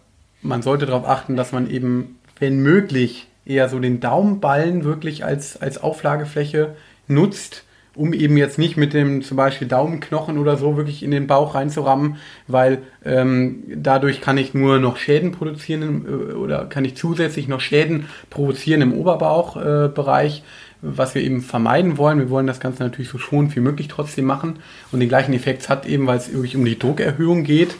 man 0.42 0.62
sollte 0.62 0.86
darauf 0.86 1.08
achten, 1.08 1.36
dass 1.36 1.52
man 1.52 1.68
eben, 1.70 2.18
wenn 2.38 2.60
möglich, 2.60 3.26
eher 3.44 3.68
so 3.68 3.78
den 3.78 4.00
Daumenballen 4.00 4.84
wirklich 4.84 5.24
als, 5.24 5.60
als 5.60 5.78
Auflagefläche 5.78 6.76
nutzt 7.06 7.64
um 7.98 8.12
eben 8.12 8.36
jetzt 8.36 8.58
nicht 8.58 8.76
mit 8.76 8.94
dem 8.94 9.22
zum 9.22 9.36
Beispiel 9.36 9.66
Daumenknochen 9.66 10.38
oder 10.38 10.56
so 10.56 10.76
wirklich 10.76 11.02
in 11.02 11.10
den 11.10 11.26
Bauch 11.26 11.56
reinzurammen, 11.56 12.16
weil 12.46 12.78
ähm, 13.04 13.64
dadurch 13.74 14.20
kann 14.20 14.38
ich 14.38 14.54
nur 14.54 14.78
noch 14.78 14.98
Schäden 14.98 15.32
produzieren 15.32 16.06
äh, 16.06 16.34
oder 16.34 16.66
kann 16.66 16.84
ich 16.84 16.96
zusätzlich 16.96 17.48
noch 17.48 17.60
Schäden 17.60 18.06
provozieren 18.30 18.82
im 18.82 18.94
Oberbauchbereich. 18.94 20.38
Äh, 20.38 20.42
was 20.82 21.14
wir 21.14 21.22
eben 21.22 21.40
vermeiden 21.42 21.98
wollen. 21.98 22.18
Wir 22.18 22.30
wollen 22.30 22.46
das 22.46 22.60
Ganze 22.60 22.82
natürlich 22.82 23.10
so 23.10 23.18
schonend 23.18 23.54
wie 23.56 23.60
möglich 23.60 23.88
trotzdem 23.88 24.24
machen. 24.24 24.60
Und 24.92 25.00
den 25.00 25.08
gleichen 25.08 25.32
Effekt 25.32 25.68
hat 25.68 25.86
eben, 25.86 26.06
weil 26.06 26.18
es 26.18 26.32
wirklich 26.32 26.56
um 26.56 26.64
die 26.64 26.78
Druckerhöhung 26.78 27.44
geht. 27.44 27.76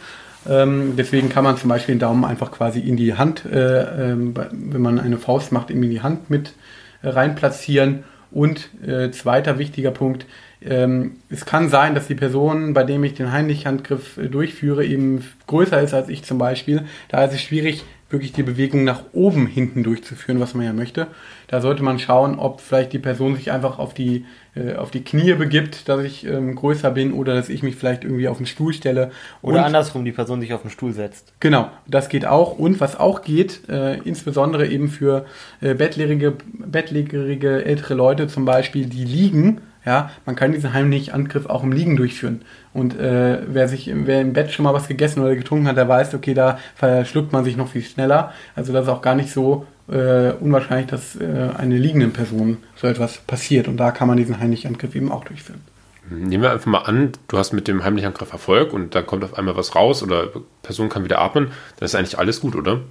Ähm, 0.47 0.93
deswegen 0.97 1.29
kann 1.29 1.43
man 1.43 1.57
zum 1.57 1.69
Beispiel 1.69 1.95
den 1.95 1.99
Daumen 1.99 2.25
einfach 2.25 2.51
quasi 2.51 2.79
in 2.79 2.97
die 2.97 3.13
Hand, 3.13 3.45
äh, 3.45 4.11
äh, 4.11 4.15
wenn 4.15 4.81
man 4.81 4.99
eine 4.99 5.17
Faust 5.17 5.51
macht, 5.51 5.69
in 5.69 5.81
die 5.81 6.01
Hand 6.01 6.29
mit 6.29 6.53
äh, 7.01 7.09
rein 7.09 7.35
platzieren. 7.35 8.03
Und 8.31 8.69
äh, 8.85 9.09
zweiter 9.11 9.57
wichtiger 9.57 9.91
Punkt, 9.91 10.25
ähm, 10.61 11.13
es 11.29 11.45
kann 11.45 11.69
sein, 11.69 11.95
dass 11.95 12.07
die 12.07 12.15
Person, 12.15 12.73
bei 12.73 12.83
dem 12.83 13.03
ich 13.03 13.13
den 13.13 13.31
Heimlich-Handgriff 13.31 14.17
äh, 14.17 14.27
durchführe, 14.27 14.85
eben 14.85 15.25
größer 15.47 15.81
ist 15.81 15.93
als 15.93 16.09
ich 16.09 16.23
zum 16.23 16.37
Beispiel. 16.37 16.85
Da 17.07 17.23
ist 17.23 17.33
es 17.33 17.41
schwierig, 17.41 17.83
wirklich 18.09 18.31
die 18.31 18.43
Bewegung 18.43 18.83
nach 18.83 19.03
oben 19.13 19.45
hinten 19.45 19.83
durchzuführen, 19.83 20.39
was 20.39 20.55
man 20.55 20.65
ja 20.65 20.73
möchte. 20.73 21.07
Da 21.47 21.61
sollte 21.61 21.83
man 21.83 21.99
schauen, 21.99 22.39
ob 22.39 22.59
vielleicht 22.59 22.93
die 22.93 22.99
Person 22.99 23.35
sich 23.35 23.51
einfach 23.51 23.77
auf 23.77 23.93
die, 23.93 24.25
äh, 24.55 24.75
auf 24.75 24.89
die 24.89 25.03
Knie 25.03 25.33
begibt, 25.33 25.87
dass 25.87 26.03
ich 26.03 26.25
ähm, 26.25 26.55
größer 26.55 26.89
bin 26.91 27.13
oder 27.13 27.35
dass 27.35 27.49
ich 27.49 27.61
mich 27.61 27.75
vielleicht 27.75 28.03
irgendwie 28.03 28.27
auf 28.27 28.37
den 28.37 28.47
Stuhl 28.47 28.73
stelle. 28.73 29.11
Oder 29.41 29.59
Und, 29.59 29.65
andersrum, 29.65 30.05
die 30.05 30.11
Person 30.11 30.41
sich 30.41 30.53
auf 30.53 30.63
den 30.63 30.71
Stuhl 30.71 30.91
setzt. 30.93 31.33
Genau, 31.39 31.69
das 31.87 32.09
geht 32.09 32.25
auch. 32.25 32.57
Und 32.57 32.79
was 32.79 32.99
auch 32.99 33.21
geht, 33.21 33.69
äh, 33.69 33.99
insbesondere 33.99 34.67
eben 34.67 34.89
für 34.89 35.25
äh, 35.61 35.75
bettlägerige, 35.75 36.33
bettlägerige 36.53 37.63
ältere 37.63 37.93
Leute 37.93 38.27
zum 38.27 38.45
Beispiel, 38.45 38.87
die 38.87 39.05
liegen, 39.05 39.61
ja, 39.85 40.11
man 40.25 40.35
kann 40.35 40.51
diesen 40.51 40.73
heimlichen 40.73 41.13
Angriff 41.13 41.45
auch 41.45 41.63
im 41.63 41.71
Liegen 41.71 41.95
durchführen. 41.95 42.41
Und 42.73 42.99
äh, 42.99 43.39
wer 43.47 43.67
sich, 43.67 43.91
wer 43.93 44.21
im 44.21 44.33
Bett 44.33 44.51
schon 44.51 44.63
mal 44.63 44.73
was 44.73 44.87
gegessen 44.87 45.21
oder 45.21 45.35
getrunken 45.35 45.67
hat, 45.67 45.77
der 45.77 45.87
weiß, 45.87 46.13
okay, 46.13 46.33
da 46.33 46.59
verschluckt 46.75 47.31
man 47.31 47.43
sich 47.43 47.57
noch 47.57 47.69
viel 47.69 47.81
schneller. 47.81 48.33
Also 48.55 48.73
das 48.73 48.83
ist 48.83 48.89
auch 48.89 49.01
gar 49.01 49.15
nicht 49.15 49.31
so 49.31 49.65
äh, 49.87 50.31
unwahrscheinlich, 50.33 50.87
dass 50.87 51.15
äh, 51.15 51.49
eine 51.57 51.77
liegende 51.77 52.07
Person 52.09 52.57
so 52.75 52.87
etwas 52.87 53.17
passiert. 53.19 53.67
Und 53.67 53.77
da 53.77 53.91
kann 53.91 54.07
man 54.07 54.17
diesen 54.17 54.39
heimlichen 54.39 54.67
Angriff 54.73 54.95
eben 54.95 55.11
auch 55.11 55.23
durchführen. 55.23 55.61
Nehmen 56.09 56.43
wir 56.43 56.51
einfach 56.51 56.65
mal 56.65 56.79
an, 56.79 57.11
du 57.27 57.37
hast 57.37 57.53
mit 57.53 57.67
dem 57.67 57.83
heimlichen 57.83 58.07
Angriff 58.07 58.31
Erfolg 58.31 58.73
und 58.73 58.95
da 58.95 59.03
kommt 59.03 59.23
auf 59.23 59.37
einmal 59.37 59.55
was 59.55 59.75
raus 59.75 60.01
oder 60.01 60.29
Person 60.63 60.89
kann 60.89 61.03
wieder 61.03 61.19
atmen, 61.19 61.51
dann 61.77 61.85
ist 61.85 61.95
eigentlich 61.95 62.17
alles 62.17 62.41
gut, 62.41 62.55
oder? 62.55 62.81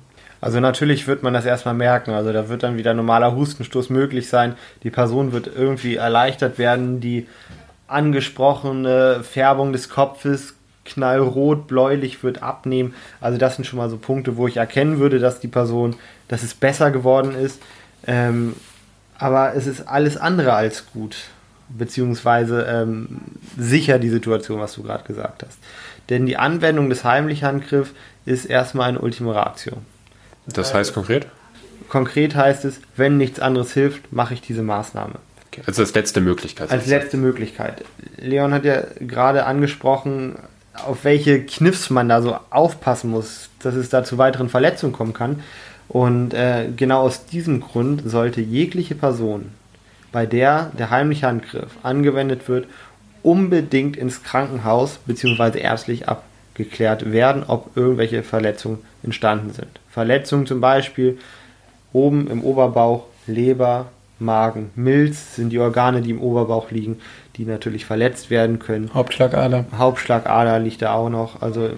Also 0.40 0.60
natürlich 0.60 1.06
wird 1.06 1.22
man 1.22 1.32
das 1.32 1.44
erstmal 1.44 1.74
merken. 1.74 2.12
Also 2.12 2.32
da 2.32 2.48
wird 2.48 2.62
dann 2.62 2.76
wieder 2.76 2.94
normaler 2.94 3.34
Hustenstoß 3.34 3.90
möglich 3.90 4.28
sein. 4.28 4.54
Die 4.82 4.90
Person 4.90 5.32
wird 5.32 5.50
irgendwie 5.54 5.96
erleichtert 5.96 6.58
werden. 6.58 7.00
Die 7.00 7.26
angesprochene 7.86 9.22
Färbung 9.22 9.72
des 9.72 9.88
Kopfes 9.88 10.54
knallrot, 10.84 11.66
bläulich 11.66 12.22
wird 12.22 12.42
abnehmen. 12.42 12.94
Also 13.20 13.38
das 13.38 13.56
sind 13.56 13.64
schon 13.64 13.78
mal 13.78 13.90
so 13.90 13.98
Punkte, 13.98 14.36
wo 14.36 14.46
ich 14.46 14.56
erkennen 14.56 14.98
würde, 14.98 15.18
dass 15.18 15.40
die 15.40 15.48
Person, 15.48 15.96
dass 16.28 16.42
es 16.42 16.54
besser 16.54 16.90
geworden 16.90 17.34
ist. 17.34 17.60
Ähm, 18.06 18.54
aber 19.18 19.54
es 19.54 19.66
ist 19.66 19.88
alles 19.88 20.16
andere 20.16 20.54
als 20.54 20.86
gut, 20.92 21.16
beziehungsweise 21.68 22.62
ähm, 22.62 23.20
sicher 23.56 23.98
die 23.98 24.10
Situation, 24.10 24.60
was 24.60 24.74
du 24.74 24.82
gerade 24.82 25.04
gesagt 25.04 25.42
hast. 25.42 25.58
Denn 26.08 26.24
die 26.24 26.36
Anwendung 26.36 26.88
des 26.88 27.04
Heimlichhandgriffs 27.04 27.90
ist 28.24 28.46
erstmal 28.46 28.88
eine 28.88 29.00
Ultima 29.00 29.32
Ratio. 29.32 29.78
Das 30.52 30.74
heißt 30.74 30.94
konkret? 30.94 31.26
Konkret 31.88 32.34
heißt 32.34 32.64
es, 32.64 32.80
wenn 32.96 33.16
nichts 33.16 33.40
anderes 33.40 33.72
hilft, 33.72 34.12
mache 34.12 34.34
ich 34.34 34.40
diese 34.40 34.62
Maßnahme. 34.62 35.14
Okay. 35.50 35.62
Also 35.66 35.82
als 35.82 35.94
letzte 35.94 36.20
Möglichkeit. 36.20 36.70
Als 36.70 36.86
letzte 36.86 37.16
Möglichkeit. 37.16 37.84
Leon 38.16 38.52
hat 38.52 38.64
ja 38.64 38.82
gerade 39.00 39.46
angesprochen, 39.46 40.36
auf 40.74 41.04
welche 41.04 41.42
Kniffs 41.44 41.90
man 41.90 42.08
da 42.08 42.22
so 42.22 42.38
aufpassen 42.50 43.10
muss, 43.10 43.48
dass 43.60 43.74
es 43.74 43.88
da 43.88 44.04
zu 44.04 44.18
weiteren 44.18 44.48
Verletzungen 44.48 44.92
kommen 44.92 45.12
kann. 45.12 45.42
Und 45.88 46.34
äh, 46.34 46.68
genau 46.76 47.00
aus 47.00 47.24
diesem 47.26 47.60
Grund 47.60 48.02
sollte 48.04 48.40
jegliche 48.42 48.94
Person, 48.94 49.52
bei 50.12 50.26
der 50.26 50.70
der 50.78 50.90
heimliche 50.90 51.26
Handgriff 51.26 51.72
angewendet 51.82 52.48
wird, 52.48 52.66
unbedingt 53.22 53.96
ins 53.96 54.22
Krankenhaus 54.22 54.98
bzw. 55.06 55.58
ärztlich 55.58 56.08
abgeklärt 56.58 57.12
werden, 57.12 57.44
ob 57.46 57.76
irgendwelche 57.76 58.22
Verletzungen 58.22 58.78
entstanden 59.02 59.52
sind. 59.52 59.68
Verletzungen 59.88 60.46
zum 60.46 60.60
Beispiel 60.60 61.18
oben 61.92 62.28
im 62.28 62.42
Oberbauch, 62.42 63.04
Leber, 63.26 63.86
Magen, 64.18 64.70
Milz 64.74 65.36
sind 65.36 65.50
die 65.50 65.60
Organe, 65.60 66.02
die 66.02 66.10
im 66.10 66.20
Oberbauch 66.20 66.72
liegen, 66.72 66.98
die 67.36 67.44
natürlich 67.44 67.84
verletzt 67.84 68.30
werden 68.30 68.58
können. 68.58 68.90
Hauptschlagader. 68.92 69.66
Hauptschlagader 69.76 70.58
liegt 70.58 70.82
da 70.82 70.94
auch 70.94 71.08
noch. 71.08 71.40
Also 71.40 71.70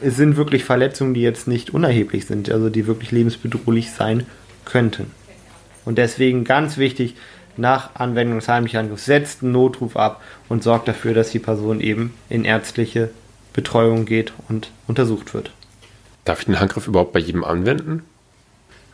es 0.00 0.16
sind 0.16 0.36
wirklich 0.36 0.64
Verletzungen, 0.64 1.12
die 1.12 1.20
jetzt 1.20 1.46
nicht 1.46 1.74
unerheblich 1.74 2.26
sind, 2.26 2.50
also 2.50 2.70
die 2.70 2.86
wirklich 2.86 3.10
lebensbedrohlich 3.10 3.90
sein 3.90 4.24
könnten. 4.64 5.10
Und 5.84 5.98
deswegen 5.98 6.44
ganz 6.44 6.78
wichtig, 6.78 7.16
nach 7.58 7.94
Anwendung 7.94 8.38
des 8.38 8.48
heimlichen 8.48 8.78
Angriffs 8.78 9.04
setzt 9.04 9.42
einen 9.42 9.52
Notruf 9.52 9.96
ab 9.96 10.22
und 10.48 10.62
sorgt 10.62 10.88
dafür, 10.88 11.12
dass 11.12 11.30
die 11.30 11.40
Person 11.40 11.80
eben 11.80 12.14
in 12.30 12.46
ärztliche 12.46 13.10
Betreuung 13.52 14.04
geht 14.04 14.32
und 14.48 14.70
untersucht 14.86 15.34
wird. 15.34 15.50
Darf 16.24 16.40
ich 16.40 16.46
den 16.46 16.60
Handgriff 16.60 16.86
überhaupt 16.86 17.12
bei 17.12 17.20
jedem 17.20 17.44
anwenden? 17.44 18.02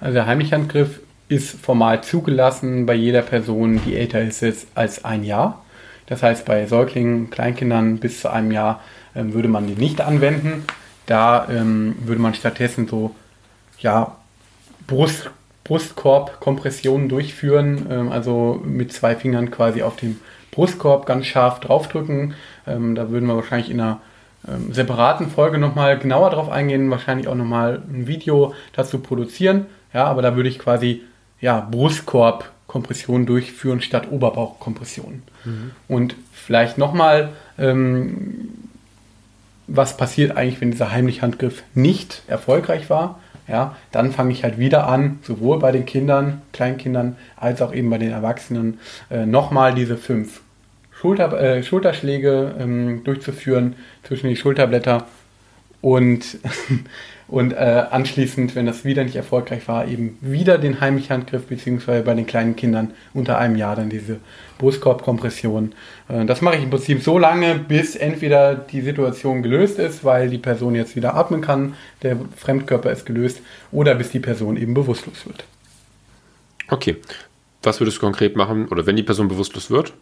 Also 0.01 0.15
der 0.15 0.27
Heimlichhandgriff 0.27 1.01
ist 1.29 1.59
formal 1.61 2.03
zugelassen 2.03 2.87
bei 2.87 2.95
jeder 2.95 3.23
Person, 3.23 3.81
die 3.85 3.97
älter 3.97 4.21
ist 4.21 4.67
als 4.75 5.05
ein 5.05 5.25
Jahr. 5.25 5.65
Das 6.07 6.23
heißt, 6.23 6.45
bei 6.45 6.67
Säuglingen, 6.67 7.31
Kleinkindern 7.31 7.99
bis 7.99 8.21
zu 8.21 8.31
einem 8.31 8.53
Jahr 8.53 8.81
ähm, 9.15 9.35
würde 9.35 9.49
man 9.49 9.67
den 9.67 9.79
nicht 9.79 10.01
anwenden. 10.01 10.65
Da 11.07 11.49
ähm, 11.51 11.97
würde 12.01 12.21
man 12.21 12.35
stattdessen 12.35 12.87
so 12.87 13.15
ja, 13.81 14.17
Brust, 14.87 15.31
Brustkorb-Kompressionen 15.65 17.09
durchführen, 17.09 17.87
ähm, 17.91 18.13
also 18.13 18.61
mit 18.65 18.93
zwei 18.93 19.17
Fingern 19.17 19.51
quasi 19.51 19.83
auf 19.83 19.97
dem 19.97 20.21
Brustkorb 20.53 21.07
ganz 21.07 21.27
scharf 21.27 21.59
draufdrücken. 21.59 22.35
Ähm, 22.67 22.95
da 22.95 23.11
würden 23.11 23.27
wir 23.27 23.37
wahrscheinlich 23.37 23.71
in 23.71 23.81
einer 23.81 24.01
ähm, 24.49 24.73
separaten 24.73 25.29
Folge 25.29 25.59
nochmal 25.59 25.99
genauer 25.99 26.31
drauf 26.31 26.49
eingehen, 26.49 26.91
wahrscheinlich 26.91 27.29
auch 27.29 27.35
nochmal 27.35 27.83
ein 27.89 28.07
Video 28.07 28.55
dazu 28.73 28.99
produzieren. 28.99 29.67
Ja, 29.93 30.05
aber 30.05 30.23
da 30.23 30.37
würde 30.37 30.49
ich 30.49 30.59
quasi 30.59 31.03
ja, 31.41 31.61
Brustkorb-Kompression 31.71 33.27
durchführen 33.27 33.81
statt 33.81 34.09
Oberbauchkompression. 34.11 35.23
Mhm. 35.45 35.71
Und 35.89 36.17
vielleicht 36.33 36.79
nochmal, 36.79 37.31
ähm, 37.59 38.49
was 39.67 39.97
passiert 39.97 40.37
eigentlich, 40.37 40.61
wenn 40.61 40.71
dieser 40.71 40.93
heimliche 40.93 41.23
Handgriff 41.23 41.63
nicht 41.75 42.23
erfolgreich 42.29 42.89
war? 42.89 43.19
Ja, 43.49 43.77
dann 43.93 44.13
fange 44.13 44.33
ich 44.33 44.43
halt 44.43 44.59
wieder 44.59 44.89
an, 44.89 45.21
sowohl 45.23 45.61
bei 45.61 45.71
den 45.71 45.87
Kindern, 45.87 46.43
Kleinkindern, 46.53 47.17
als 47.37 47.63
auch 47.63 47.73
eben 47.73 47.89
bei 47.91 47.99
den 47.99 48.11
Erwachsenen, 48.11 48.81
äh, 49.09 49.25
nochmal 49.25 49.73
diese 49.73 49.97
fünf 49.97 50.41
Schulter, 51.01 51.33
äh, 51.41 51.63
Schulterschläge 51.63 52.55
ähm, 52.59 53.05
durchzuführen 53.05 53.77
zwischen 54.03 54.29
die 54.29 54.37
Schulterblätter 54.37 55.07
und, 55.83 56.39
und 57.29 57.53
äh, 57.53 57.85
anschließend, 57.91 58.55
wenn 58.55 58.67
das 58.67 58.85
wieder 58.85 59.05
nicht 59.05 59.17
erfolgreich 59.17 59.69
war, 59.69 59.87
eben 59.87 60.17
wieder 60.21 60.57
den 60.57 60.81
heimlichen 60.81 61.11
Handgriff, 61.11 61.47
beziehungsweise 61.47 62.03
bei 62.03 62.15
den 62.15 62.27
kleinen 62.27 62.57
Kindern 62.57 62.93
unter 63.13 63.39
einem 63.39 63.57
Jahr 63.57 63.77
dann 63.77 63.91
diese 63.91 64.21
Brustkorbkompression. 64.59 65.75
Äh, 66.09 66.25
das 66.25 66.41
mache 66.41 66.57
ich 66.57 66.63
im 66.63 66.71
Prinzip 66.71 67.03
so 67.03 67.19
lange, 67.19 67.57
bis 67.57 67.95
entweder 67.95 68.55
die 68.55 68.81
Situation 68.81 69.43
gelöst 69.43 69.79
ist, 69.79 70.03
weil 70.03 70.31
die 70.31 70.39
Person 70.39 70.75
jetzt 70.75 70.97
wieder 70.97 71.15
atmen 71.15 71.43
kann, 71.43 71.75
der 72.03 72.17
Fremdkörper 72.37 72.91
ist 72.91 73.05
gelöst, 73.05 73.43
oder 73.71 73.95
bis 73.95 74.11
die 74.11 74.21
Person 74.21 74.57
eben 74.57 74.73
bewusstlos 74.73 75.27
wird. 75.27 75.45
Okay. 76.69 76.97
Was 77.63 77.81
würdest 77.81 77.99
du 77.99 78.01
konkret 78.01 78.37
machen, 78.37 78.69
oder 78.69 78.87
wenn 78.87 78.97
die 78.97 79.03
Person 79.03 79.29
bewusstlos 79.29 79.71
wird? 79.71 79.93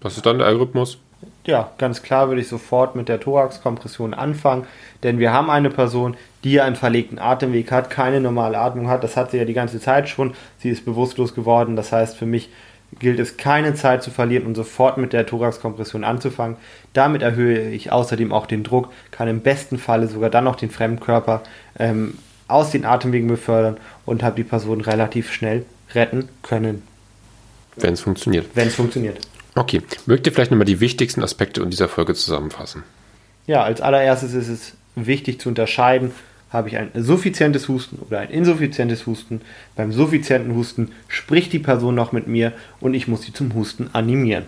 Was 0.00 0.16
ist 0.16 0.26
dann 0.26 0.38
der 0.38 0.46
Algorithmus? 0.46 0.98
Ja, 1.44 1.70
ganz 1.78 2.02
klar 2.02 2.28
würde 2.28 2.40
ich 2.40 2.48
sofort 2.48 2.96
mit 2.96 3.08
der 3.08 3.20
Thoraxkompression 3.20 4.14
anfangen, 4.14 4.66
denn 5.02 5.18
wir 5.18 5.32
haben 5.32 5.50
eine 5.50 5.70
Person, 5.70 6.16
die 6.44 6.60
einen 6.60 6.76
verlegten 6.76 7.18
Atemweg 7.18 7.70
hat, 7.72 7.90
keine 7.90 8.20
normale 8.20 8.58
Atmung 8.58 8.88
hat. 8.88 9.04
Das 9.04 9.16
hat 9.16 9.30
sie 9.30 9.38
ja 9.38 9.44
die 9.44 9.52
ganze 9.52 9.80
Zeit 9.80 10.08
schon. 10.08 10.34
Sie 10.58 10.70
ist 10.70 10.84
bewusstlos 10.84 11.34
geworden. 11.34 11.76
Das 11.76 11.92
heißt, 11.92 12.16
für 12.16 12.26
mich 12.26 12.50
gilt 12.98 13.20
es 13.20 13.36
keine 13.36 13.74
Zeit 13.74 14.02
zu 14.02 14.10
verlieren 14.10 14.46
und 14.46 14.54
sofort 14.54 14.96
mit 14.96 15.12
der 15.12 15.26
Thoraxkompression 15.26 16.04
anzufangen. 16.04 16.56
Damit 16.92 17.22
erhöhe 17.22 17.70
ich 17.70 17.92
außerdem 17.92 18.32
auch 18.32 18.46
den 18.46 18.64
Druck, 18.64 18.90
kann 19.10 19.28
im 19.28 19.40
besten 19.40 19.78
Falle 19.78 20.08
sogar 20.08 20.30
dann 20.30 20.44
noch 20.44 20.56
den 20.56 20.70
Fremdkörper 20.70 21.42
ähm, 21.78 22.18
aus 22.48 22.70
den 22.70 22.84
Atemwegen 22.84 23.28
befördern 23.28 23.76
und 24.06 24.22
habe 24.22 24.36
die 24.36 24.44
Person 24.44 24.80
relativ 24.80 25.32
schnell 25.32 25.64
retten 25.94 26.28
können. 26.42 26.82
Wenn 27.76 27.94
es 27.94 28.00
funktioniert. 28.00 28.46
Wenn 28.54 28.68
es 28.68 28.74
funktioniert. 28.74 29.18
Okay, 29.54 29.82
mögt 30.06 30.26
ihr 30.26 30.32
vielleicht 30.32 30.50
nochmal 30.50 30.64
die 30.64 30.80
wichtigsten 30.80 31.22
Aspekte 31.22 31.62
in 31.62 31.70
dieser 31.70 31.88
Folge 31.88 32.14
zusammenfassen? 32.14 32.84
Ja, 33.46 33.62
als 33.64 33.80
allererstes 33.80 34.34
ist 34.34 34.48
es 34.48 34.72
wichtig 34.94 35.40
zu 35.40 35.48
unterscheiden, 35.48 36.12
habe 36.50 36.68
ich 36.68 36.76
ein 36.76 36.90
suffizientes 36.94 37.68
Husten 37.68 37.98
oder 37.98 38.20
ein 38.20 38.30
insuffizientes 38.30 39.06
Husten. 39.06 39.40
Beim 39.76 39.92
suffizienten 39.92 40.54
Husten 40.54 40.90
spricht 41.08 41.52
die 41.52 41.58
Person 41.58 41.94
noch 41.94 42.12
mit 42.12 42.26
mir 42.26 42.52
und 42.80 42.94
ich 42.94 43.08
muss 43.08 43.22
sie 43.22 43.32
zum 43.32 43.54
Husten 43.54 43.90
animieren. 43.92 44.44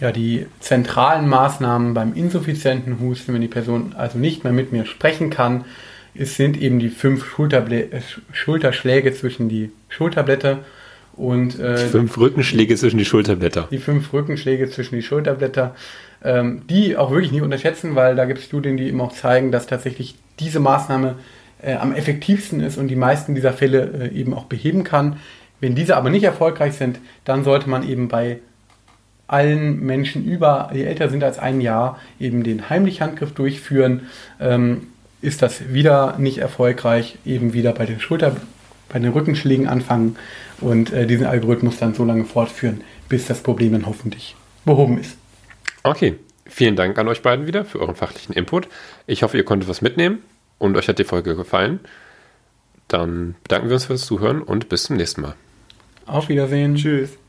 ja, 0.00 0.12
die 0.12 0.46
zentralen 0.60 1.28
Maßnahmen 1.28 1.94
beim 1.94 2.14
insuffizienten 2.14 3.00
Husten, 3.00 3.34
wenn 3.34 3.42
die 3.42 3.48
Person 3.48 3.94
also 3.96 4.18
nicht 4.18 4.44
mehr 4.44 4.52
mit 4.52 4.72
mir 4.72 4.86
sprechen 4.86 5.30
kann, 5.30 5.64
es 6.14 6.36
sind 6.36 6.60
eben 6.60 6.78
die 6.78 6.88
fünf 6.88 7.24
Schulterblä 7.24 7.82
äh, 7.90 8.00
Schulterschläge 8.32 9.14
zwischen 9.14 9.48
die 9.48 9.70
Schulterblätter 9.88 10.60
und 11.20 11.58
äh, 11.58 11.76
fünf 11.76 12.16
Rückenschläge 12.16 12.74
zwischen 12.76 12.96
die 12.96 13.04
Schulterblätter. 13.04 13.68
Die 13.70 13.78
fünf 13.78 14.12
Rückenschläge 14.12 14.70
zwischen 14.70 14.94
die 14.94 15.02
Schulterblätter, 15.02 15.74
ähm, 16.24 16.62
die 16.68 16.96
auch 16.96 17.10
wirklich 17.10 17.30
nicht 17.30 17.42
unterschätzen, 17.42 17.94
weil 17.94 18.16
da 18.16 18.24
gibt 18.24 18.38
es 18.38 18.46
Studien, 18.46 18.78
die 18.78 18.84
eben 18.88 19.00
auch 19.02 19.12
zeigen, 19.12 19.52
dass 19.52 19.66
tatsächlich 19.66 20.14
diese 20.38 20.60
Maßnahme 20.60 21.16
äh, 21.62 21.74
am 21.74 21.94
effektivsten 21.94 22.60
ist 22.60 22.78
und 22.78 22.88
die 22.88 22.96
meisten 22.96 23.34
dieser 23.34 23.52
Fälle 23.52 24.10
äh, 24.10 24.18
eben 24.18 24.32
auch 24.32 24.44
beheben 24.44 24.82
kann. 24.82 25.16
Wenn 25.60 25.74
diese 25.74 25.96
aber 25.96 26.08
nicht 26.08 26.24
erfolgreich 26.24 26.72
sind, 26.72 27.00
dann 27.26 27.44
sollte 27.44 27.68
man 27.68 27.86
eben 27.86 28.08
bei 28.08 28.38
allen 29.26 29.80
Menschen 29.80 30.24
über, 30.24 30.70
die 30.72 30.84
älter 30.84 31.10
sind 31.10 31.22
als 31.22 31.38
ein 31.38 31.60
Jahr, 31.60 31.98
eben 32.18 32.42
den 32.42 32.70
heimlichen 32.70 33.06
Handgriff 33.06 33.32
durchführen. 33.32 34.06
Ähm, 34.40 34.86
ist 35.20 35.42
das 35.42 35.74
wieder 35.74 36.16
nicht 36.18 36.38
erfolgreich, 36.38 37.18
eben 37.26 37.52
wieder 37.52 37.72
bei 37.72 37.84
den 37.84 38.00
Schulter, 38.00 38.36
bei 38.92 38.98
den 38.98 39.12
Rückenschlägen 39.12 39.66
anfangen 39.66 40.16
und 40.60 40.92
äh, 40.92 41.06
diesen 41.06 41.26
Algorithmus 41.26 41.78
dann 41.78 41.94
so 41.94 42.04
lange 42.04 42.24
fortführen, 42.24 42.82
bis 43.08 43.26
das 43.26 43.42
Problem 43.42 43.72
dann 43.72 43.86
hoffentlich 43.86 44.36
behoben 44.64 44.98
ist. 44.98 45.16
Okay, 45.82 46.16
vielen 46.46 46.76
Dank 46.76 46.98
an 46.98 47.08
euch 47.08 47.22
beiden 47.22 47.46
wieder 47.46 47.64
für 47.64 47.80
euren 47.80 47.94
fachlichen 47.96 48.34
Input. 48.34 48.68
Ich 49.06 49.22
hoffe, 49.22 49.36
ihr 49.36 49.44
konntet 49.44 49.68
was 49.68 49.80
mitnehmen 49.80 50.18
und 50.58 50.76
euch 50.76 50.88
hat 50.88 50.98
die 50.98 51.04
Folge 51.04 51.36
gefallen. 51.36 51.80
Dann 52.88 53.36
bedanken 53.44 53.68
wir 53.68 53.74
uns 53.74 53.86
fürs 53.86 54.04
Zuhören 54.04 54.42
und 54.42 54.68
bis 54.68 54.84
zum 54.84 54.96
nächsten 54.96 55.22
Mal. 55.22 55.34
Auf 56.06 56.28
Wiedersehen. 56.28 56.74
Tschüss. 56.74 57.19